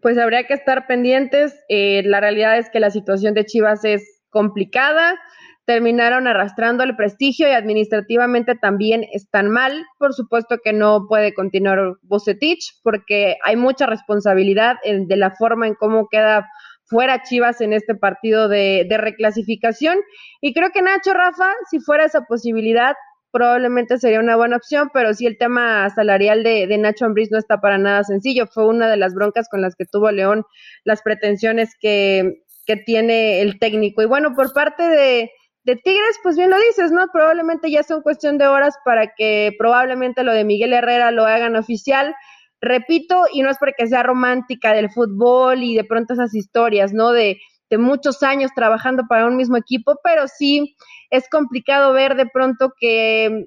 Pues 0.00 0.16
habría 0.16 0.46
que 0.46 0.54
estar 0.54 0.86
pendientes. 0.86 1.54
la 1.68 2.20
realidad 2.20 2.58
es 2.58 2.70
que 2.70 2.80
la 2.80 2.90
situación 2.90 3.34
de 3.34 3.44
Chivas 3.44 3.84
es 3.84 4.21
complicada, 4.32 5.20
terminaron 5.64 6.26
arrastrando 6.26 6.82
el 6.82 6.96
prestigio 6.96 7.48
y 7.48 7.52
administrativamente 7.52 8.56
también 8.56 9.04
están 9.12 9.50
mal. 9.50 9.84
Por 9.98 10.12
supuesto 10.12 10.58
que 10.62 10.72
no 10.72 11.06
puede 11.08 11.34
continuar 11.34 11.98
Bucetich 12.02 12.80
porque 12.82 13.36
hay 13.44 13.56
mucha 13.56 13.86
responsabilidad 13.86 14.76
de 14.84 15.16
la 15.16 15.30
forma 15.30 15.68
en 15.68 15.74
cómo 15.74 16.08
queda 16.10 16.48
fuera 16.86 17.22
Chivas 17.22 17.60
en 17.60 17.72
este 17.72 17.94
partido 17.94 18.48
de, 18.48 18.86
reclasificación. 18.90 19.98
Y 20.40 20.52
creo 20.52 20.70
que 20.72 20.82
Nacho 20.82 21.14
Rafa, 21.14 21.52
si 21.70 21.78
fuera 21.78 22.04
esa 22.04 22.22
posibilidad, 22.22 22.94
probablemente 23.30 23.96
sería 23.98 24.20
una 24.20 24.36
buena 24.36 24.56
opción, 24.56 24.90
pero 24.92 25.14
sí 25.14 25.26
el 25.26 25.38
tema 25.38 25.88
salarial 25.88 26.42
de, 26.42 26.66
de 26.66 26.76
Nacho 26.76 27.06
Ambriz 27.06 27.30
no 27.30 27.38
está 27.38 27.62
para 27.62 27.78
nada 27.78 28.04
sencillo. 28.04 28.46
Fue 28.46 28.66
una 28.66 28.90
de 28.90 28.98
las 28.98 29.14
broncas 29.14 29.48
con 29.48 29.62
las 29.62 29.74
que 29.74 29.86
tuvo 29.86 30.10
León 30.10 30.44
las 30.84 31.00
pretensiones 31.02 31.70
que, 31.80 32.41
que 32.66 32.76
tiene 32.76 33.40
el 33.40 33.58
técnico. 33.58 34.02
Y 34.02 34.06
bueno, 34.06 34.34
por 34.34 34.52
parte 34.52 34.82
de, 34.82 35.30
Tigres, 35.64 36.18
pues 36.22 36.36
bien 36.36 36.50
lo 36.50 36.58
dices, 36.58 36.90
¿no? 36.90 37.06
Probablemente 37.12 37.70
ya 37.70 37.82
son 37.82 38.02
cuestión 38.02 38.36
de 38.38 38.46
horas 38.46 38.74
para 38.84 39.14
que 39.14 39.52
probablemente 39.58 40.24
lo 40.24 40.32
de 40.32 40.44
Miguel 40.44 40.72
Herrera 40.72 41.10
lo 41.12 41.24
hagan 41.24 41.56
oficial. 41.56 42.14
Repito, 42.60 43.24
y 43.32 43.42
no 43.42 43.50
es 43.50 43.58
porque 43.58 43.86
sea 43.86 44.02
romántica 44.02 44.72
del 44.72 44.90
fútbol 44.90 45.62
y 45.62 45.76
de 45.76 45.84
pronto 45.84 46.14
esas 46.14 46.34
historias, 46.34 46.92
¿no? 46.92 47.12
De, 47.12 47.38
de 47.70 47.78
muchos 47.78 48.22
años 48.22 48.50
trabajando 48.54 49.04
para 49.08 49.26
un 49.26 49.36
mismo 49.36 49.56
equipo, 49.56 49.96
pero 50.04 50.28
sí 50.28 50.76
es 51.10 51.28
complicado 51.30 51.92
ver 51.92 52.16
de 52.16 52.26
pronto 52.26 52.72
que 52.78 53.46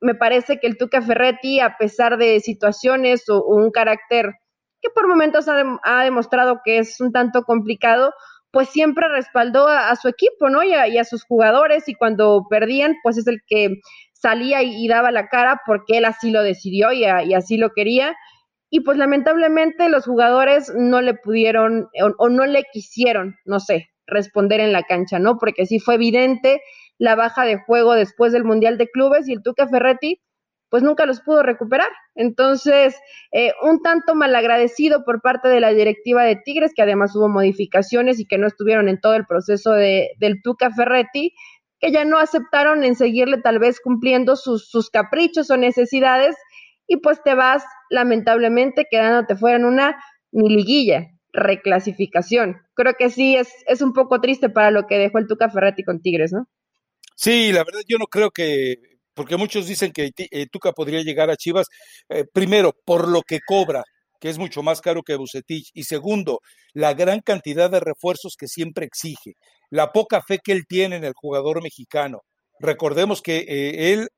me 0.00 0.14
parece 0.14 0.58
que 0.58 0.66
el 0.66 0.78
Tuca 0.78 1.02
Ferretti, 1.02 1.60
a 1.60 1.76
pesar 1.76 2.16
de 2.16 2.40
situaciones 2.40 3.28
o, 3.28 3.44
un 3.44 3.70
carácter 3.70 4.32
que 4.80 4.88
por 4.94 5.06
momentos 5.06 5.48
ha, 5.48 5.78
ha 5.82 6.04
demostrado 6.04 6.60
que 6.64 6.78
es 6.78 7.00
un 7.00 7.12
tanto 7.12 7.42
complicado, 7.42 8.14
pues 8.50 8.70
siempre 8.70 9.08
respaldó 9.08 9.68
a, 9.68 9.94
su 9.96 10.08
equipo, 10.08 10.48
¿no? 10.48 10.62
Y 10.62 10.72
a, 10.72 11.04
sus 11.04 11.24
jugadores 11.24 11.88
y 11.88 11.94
cuando 11.94 12.46
perdían, 12.48 12.96
pues 13.02 13.18
es 13.18 13.26
el 13.26 13.40
que 13.46 13.80
salía 14.14 14.62
y, 14.62 14.88
daba 14.88 15.10
la 15.10 15.28
cara 15.28 15.60
porque 15.66 15.98
él 15.98 16.04
así 16.04 16.30
lo 16.30 16.42
decidió 16.42 16.92
y, 16.92 17.04
así 17.04 17.56
lo 17.56 17.70
quería. 17.70 18.16
Y 18.70 18.80
pues 18.80 18.98
lamentablemente 18.98 19.88
los 19.88 20.04
jugadores 20.04 20.72
no 20.74 21.00
le 21.00 21.14
pudieron 21.14 21.88
o, 22.18 22.28
no 22.28 22.46
le 22.46 22.64
quisieron, 22.72 23.36
no 23.44 23.60
sé, 23.60 23.88
responder 24.06 24.60
en 24.60 24.72
la 24.72 24.82
cancha, 24.82 25.18
¿no? 25.18 25.38
Porque 25.38 25.66
sí 25.66 25.78
fue 25.78 25.94
evidente 25.94 26.60
la 26.98 27.14
baja 27.14 27.44
de 27.44 27.58
juego 27.58 27.94
después 27.94 28.32
del 28.32 28.44
Mundial 28.44 28.76
de 28.76 28.88
Clubes 28.88 29.28
y 29.28 29.32
el 29.32 29.42
Tuca 29.42 29.68
Ferretti 29.68 30.20
pues 30.70 30.82
nunca 30.82 31.06
los 31.06 31.20
pudo 31.20 31.42
recuperar. 31.42 31.88
Entonces, 32.14 32.96
eh, 33.32 33.52
un 33.62 33.82
tanto 33.82 34.14
malagradecido 34.14 35.04
por 35.04 35.20
parte 35.20 35.48
de 35.48 35.60
la 35.60 35.72
directiva 35.72 36.24
de 36.24 36.36
Tigres, 36.36 36.72
que 36.74 36.82
además 36.82 37.14
hubo 37.16 37.28
modificaciones 37.28 38.20
y 38.20 38.26
que 38.26 38.38
no 38.38 38.46
estuvieron 38.46 38.88
en 38.88 39.00
todo 39.00 39.14
el 39.14 39.26
proceso 39.26 39.72
de, 39.72 40.10
del 40.18 40.42
Tuca 40.42 40.70
Ferretti, 40.70 41.34
que 41.80 41.92
ya 41.92 42.04
no 42.04 42.18
aceptaron 42.18 42.84
en 42.84 42.96
seguirle 42.96 43.40
tal 43.40 43.58
vez 43.58 43.80
cumpliendo 43.80 44.36
sus, 44.36 44.90
caprichos 44.90 45.50
o 45.50 45.56
necesidades, 45.56 46.36
y 46.86 46.96
pues 46.96 47.22
te 47.22 47.34
vas 47.34 47.64
lamentablemente 47.90 48.86
quedándote 48.90 49.36
fuera 49.36 49.56
en 49.56 49.64
una 49.64 50.02
ni 50.32 50.48
liguilla, 50.48 51.08
reclasificación. 51.32 52.56
Creo 52.74 52.94
que 52.98 53.10
sí 53.10 53.36
es, 53.36 53.48
es 53.66 53.82
un 53.82 53.92
poco 53.92 54.20
triste 54.20 54.48
para 54.48 54.70
lo 54.70 54.86
que 54.86 54.98
dejó 54.98 55.18
el 55.18 55.26
Tuca 55.26 55.50
Ferretti 55.50 55.84
con 55.84 56.00
Tigres, 56.00 56.32
¿no? 56.32 56.48
Sí, 57.14 57.52
la 57.52 57.64
verdad 57.64 57.80
yo 57.86 57.98
no 57.98 58.06
creo 58.06 58.30
que 58.30 58.97
porque 59.18 59.36
muchos 59.36 59.66
dicen 59.66 59.90
que 59.90 60.12
eh, 60.16 60.46
Tuca 60.46 60.70
podría 60.70 61.02
llegar 61.02 61.28
a 61.28 61.36
Chivas, 61.36 61.66
eh, 62.08 62.24
primero, 62.32 62.72
por 62.84 63.08
lo 63.08 63.22
que 63.22 63.40
cobra, 63.44 63.82
que 64.20 64.30
es 64.30 64.38
mucho 64.38 64.62
más 64.62 64.80
caro 64.80 65.02
que 65.02 65.16
Bucetich, 65.16 65.70
y 65.74 65.82
segundo, 65.82 66.38
la 66.72 66.94
gran 66.94 67.18
cantidad 67.22 67.68
de 67.68 67.80
refuerzos 67.80 68.36
que 68.38 68.46
siempre 68.46 68.86
exige, 68.86 69.32
la 69.70 69.90
poca 69.90 70.22
fe 70.22 70.38
que 70.38 70.52
él 70.52 70.66
tiene 70.68 70.94
en 70.94 71.04
el 71.04 71.14
jugador 71.14 71.60
mexicano. 71.64 72.20
Recordemos 72.60 73.20
que 73.20 73.38
eh, 73.38 73.92
él 73.92 74.08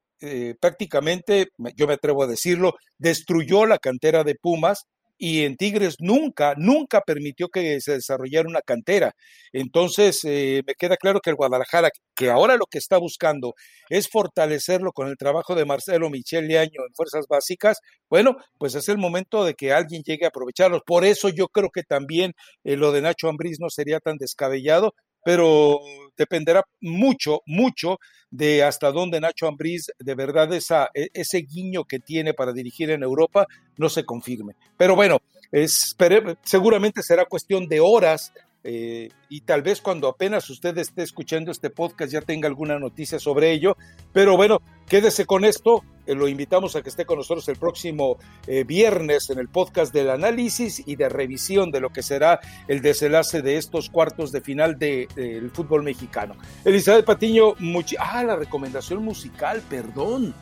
prácticamente, 0.61 1.49
yo 1.77 1.87
me 1.87 1.95
atrevo 1.95 2.23
a 2.23 2.27
decirlo, 2.27 2.75
destruyó 2.99 3.65
la 3.65 3.79
cantera 3.79 4.23
de 4.23 4.35
Pumas 4.35 4.85
y 5.23 5.45
en 5.45 5.57
Tigres 5.57 5.97
nunca, 6.01 6.55
nunca 6.57 7.03
permitió 7.03 7.49
que 7.49 7.79
se 7.83 7.93
desarrollara 7.93 8.49
una 8.49 8.63
cantera. 8.63 9.13
Entonces, 9.53 10.21
eh, 10.25 10.63
me 10.67 10.75
queda 10.75 10.97
claro 10.97 11.21
que 11.21 11.29
el 11.29 11.37
Guadalajara, 11.37 11.91
que 12.17 12.31
ahora 12.31 12.57
lo 12.57 12.65
que 12.65 12.79
está 12.79 12.97
buscando 12.97 13.53
es 13.91 14.09
fortalecerlo 14.09 14.93
con 14.93 15.09
el 15.09 15.19
trabajo 15.19 15.55
de 15.55 15.67
Marcelo 15.67 16.09
Michel 16.09 16.49
Leaño 16.49 16.81
en 16.89 16.95
Fuerzas 16.95 17.27
Básicas, 17.29 17.79
bueno, 18.09 18.37
pues 18.59 18.75
es 18.75 18.89
el 18.89 18.97
momento 18.97 19.45
de 19.45 19.53
que 19.55 19.73
alguien 19.75 20.03
llegue 20.03 20.25
a 20.25 20.29
aprovecharlos. 20.29 20.81
Por 20.87 21.05
eso 21.05 21.29
yo 21.29 21.49
creo 21.49 21.69
que 21.71 21.83
también 21.83 22.33
eh, 22.65 22.77
lo 22.77 22.91
de 22.91 23.03
Nacho 23.03 23.29
Ambriz 23.29 23.59
no 23.61 23.69
sería 23.69 24.01
tan 24.01 24.17
descabellado, 24.17 24.95
pero 25.25 25.81
dependerá 26.17 26.65
mucho, 26.81 27.43
mucho 27.47 27.99
de 28.31 28.63
hasta 28.63 28.93
dónde 28.93 29.21
Nacho 29.21 29.47
Ambriz 29.47 29.91
de 29.99 30.15
verdad 30.15 30.53
esa, 30.53 30.91
e, 30.95 31.09
ese 31.15 31.39
guiño 31.39 31.85
que 31.85 31.99
tiene 31.99 32.35
para 32.35 32.53
dirigir 32.53 32.91
en 32.91 33.03
Europa 33.03 33.47
no 33.77 33.89
se 33.89 34.05
confirme. 34.05 34.55
Pero 34.77 34.95
bueno, 34.95 35.19
seguramente 36.45 37.03
será 37.03 37.25
cuestión 37.25 37.67
de 37.69 37.81
horas 37.81 38.33
eh, 38.63 39.09
y 39.29 39.41
tal 39.43 39.63
vez 39.63 39.81
cuando 39.81 40.09
apenas 40.09 40.49
usted 40.51 40.77
esté 40.79 41.03
escuchando 41.03 41.51
este 41.51 41.71
podcast 41.71 42.13
ya 42.13 42.21
tenga 42.21 42.49
alguna 42.49 42.79
noticia 42.79 43.19
sobre 43.19 43.53
ello. 43.53 43.77
Pero 44.13 44.37
bueno, 44.37 44.61
quédese 44.87 45.25
con 45.25 45.45
esto. 45.45 45.83
Eh, 46.07 46.15
lo 46.15 46.29
invitamos 46.29 46.77
a 46.77 46.83
que 46.83 46.91
esté 46.91 47.07
con 47.07 47.19
nosotros 47.19 47.49
el 47.49 47.57
próximo 47.57 48.19
eh, 48.47 48.65
viernes 48.65 49.31
en 49.31 49.39
el 49.39 49.49
podcast 49.49 49.95
del 49.95 50.11
análisis 50.11 50.83
y 50.87 50.97
de 50.97 51.09
revisión 51.09 51.71
de 51.71 51.81
lo 51.81 51.91
que 51.91 52.03
será 52.03 52.41
el 52.69 52.83
desenlace 52.83 53.43
de 53.43 53.57
estos 53.57 53.89
cuartos 53.89 54.33
de 54.33 54.41
final 54.41 54.79
del 54.79 55.51
fútbol 55.53 55.83
mexicano. 55.83 56.37
Elizabeth 56.65 57.07
Patiño, 57.07 57.55
ah, 57.99 58.25
la 58.25 58.37
recomendación 58.37 59.03
musical, 59.03 59.63
perdón. 59.69 60.35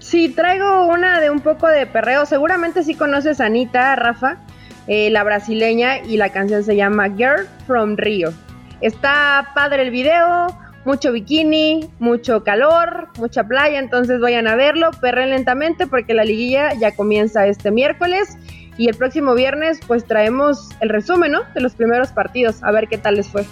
Sí, 0.00 0.28
traigo 0.28 0.86
una 0.86 1.20
de 1.20 1.30
un 1.30 1.40
poco 1.40 1.66
de 1.66 1.86
perreo. 1.86 2.26
Seguramente 2.26 2.82
sí 2.82 2.94
conoces 2.94 3.40
a 3.40 3.46
Anita, 3.46 3.96
Rafa. 3.96 4.38
Eh, 4.86 5.10
la 5.10 5.24
brasileña, 5.24 5.98
y 5.98 6.16
la 6.16 6.30
canción 6.30 6.62
se 6.62 6.76
llama 6.76 7.08
Girl 7.08 7.48
from 7.66 7.96
Rio. 7.96 8.32
Está 8.80 9.50
padre 9.54 9.82
el 9.82 9.90
video, 9.90 10.46
mucho 10.84 11.12
bikini, 11.12 11.88
mucho 11.98 12.44
calor, 12.44 13.08
mucha 13.16 13.44
playa, 13.44 13.78
entonces 13.78 14.20
vayan 14.20 14.46
a 14.46 14.56
verlo, 14.56 14.90
perren 15.00 15.30
lentamente 15.30 15.86
porque 15.86 16.12
la 16.12 16.24
liguilla 16.24 16.74
ya 16.74 16.94
comienza 16.94 17.46
este 17.46 17.70
miércoles 17.70 18.36
y 18.76 18.88
el 18.88 18.96
próximo 18.96 19.34
viernes 19.34 19.80
pues 19.86 20.04
traemos 20.04 20.68
el 20.80 20.90
resumen, 20.90 21.32
¿no? 21.32 21.42
De 21.54 21.60
los 21.60 21.74
primeros 21.74 22.10
partidos, 22.10 22.62
a 22.62 22.70
ver 22.70 22.88
qué 22.88 22.98
tal 22.98 23.16
les 23.16 23.28
fue. 23.28 23.46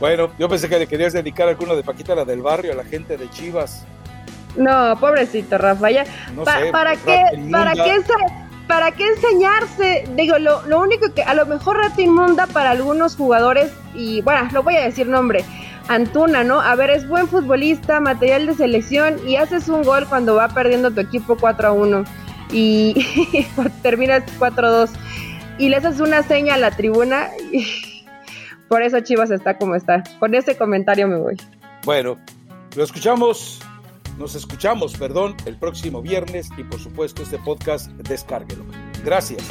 Bueno, 0.00 0.30
yo 0.38 0.48
pensé 0.48 0.68
que 0.68 0.78
le 0.78 0.86
querías 0.86 1.12
dedicar 1.12 1.48
alguno 1.48 1.76
de 1.76 1.82
Paquita 1.82 2.14
la 2.14 2.24
del 2.24 2.40
barrio 2.42 2.72
a 2.72 2.74
la 2.74 2.84
gente 2.84 3.16
de 3.16 3.28
Chivas. 3.30 3.84
No, 4.56 4.98
pobrecito 4.98 5.58
Rafa, 5.58 5.90
ya. 5.90 6.04
¿Para, 6.44 6.96
qué, 6.96 7.22
¿Para 7.50 7.72
qué? 7.72 8.02
¿Para 8.66 8.92
qué 8.92 9.06
enseñarse? 9.06 10.04
Digo, 10.16 10.38
lo, 10.38 10.80
único 10.80 11.12
que 11.14 11.22
a 11.22 11.34
lo 11.34 11.46
mejor 11.46 11.78
rato 11.78 12.00
inmunda 12.00 12.46
para 12.46 12.70
algunos 12.70 13.16
jugadores, 13.16 13.72
y 13.94 14.22
bueno, 14.22 14.48
lo 14.52 14.62
voy 14.62 14.76
a 14.76 14.82
decir 14.82 15.06
nombre, 15.06 15.44
Antuna, 15.88 16.44
¿no? 16.44 16.60
A 16.60 16.74
ver, 16.76 16.90
es 16.90 17.08
buen 17.08 17.26
futbolista, 17.26 18.00
material 18.00 18.46
de 18.46 18.54
selección, 18.54 19.16
y 19.26 19.36
haces 19.36 19.68
un 19.68 19.82
gol 19.82 20.06
cuando 20.08 20.36
va 20.36 20.48
perdiendo 20.48 20.90
tu 20.90 21.00
equipo 21.00 21.36
4 21.36 21.68
a 21.68 21.72
1 21.72 22.04
y 22.52 23.06
terminas 23.82 24.22
4 24.38 24.66
a 24.66 24.70
2 24.70 24.90
y 25.58 25.68
le 25.68 25.76
haces 25.76 26.00
una 26.00 26.22
seña 26.22 26.54
a 26.54 26.58
la 26.58 26.70
tribuna. 26.70 27.28
Y 27.52 28.04
por 28.68 28.82
eso 28.82 29.00
Chivas 29.00 29.30
está 29.30 29.58
como 29.58 29.74
está. 29.74 30.02
Con 30.18 30.34
ese 30.34 30.56
comentario 30.56 31.06
me 31.08 31.16
voy. 31.16 31.36
Bueno, 31.84 32.18
lo 32.76 32.84
escuchamos 32.84 33.60
nos 34.18 34.34
escuchamos, 34.34 34.94
perdón, 34.94 35.36
el 35.46 35.56
próximo 35.56 36.02
viernes 36.02 36.48
y 36.56 36.64
por 36.64 36.80
supuesto 36.80 37.22
este 37.22 37.38
podcast 37.38 37.90
descárguelo. 37.92 38.64
Gracias. 39.04 39.42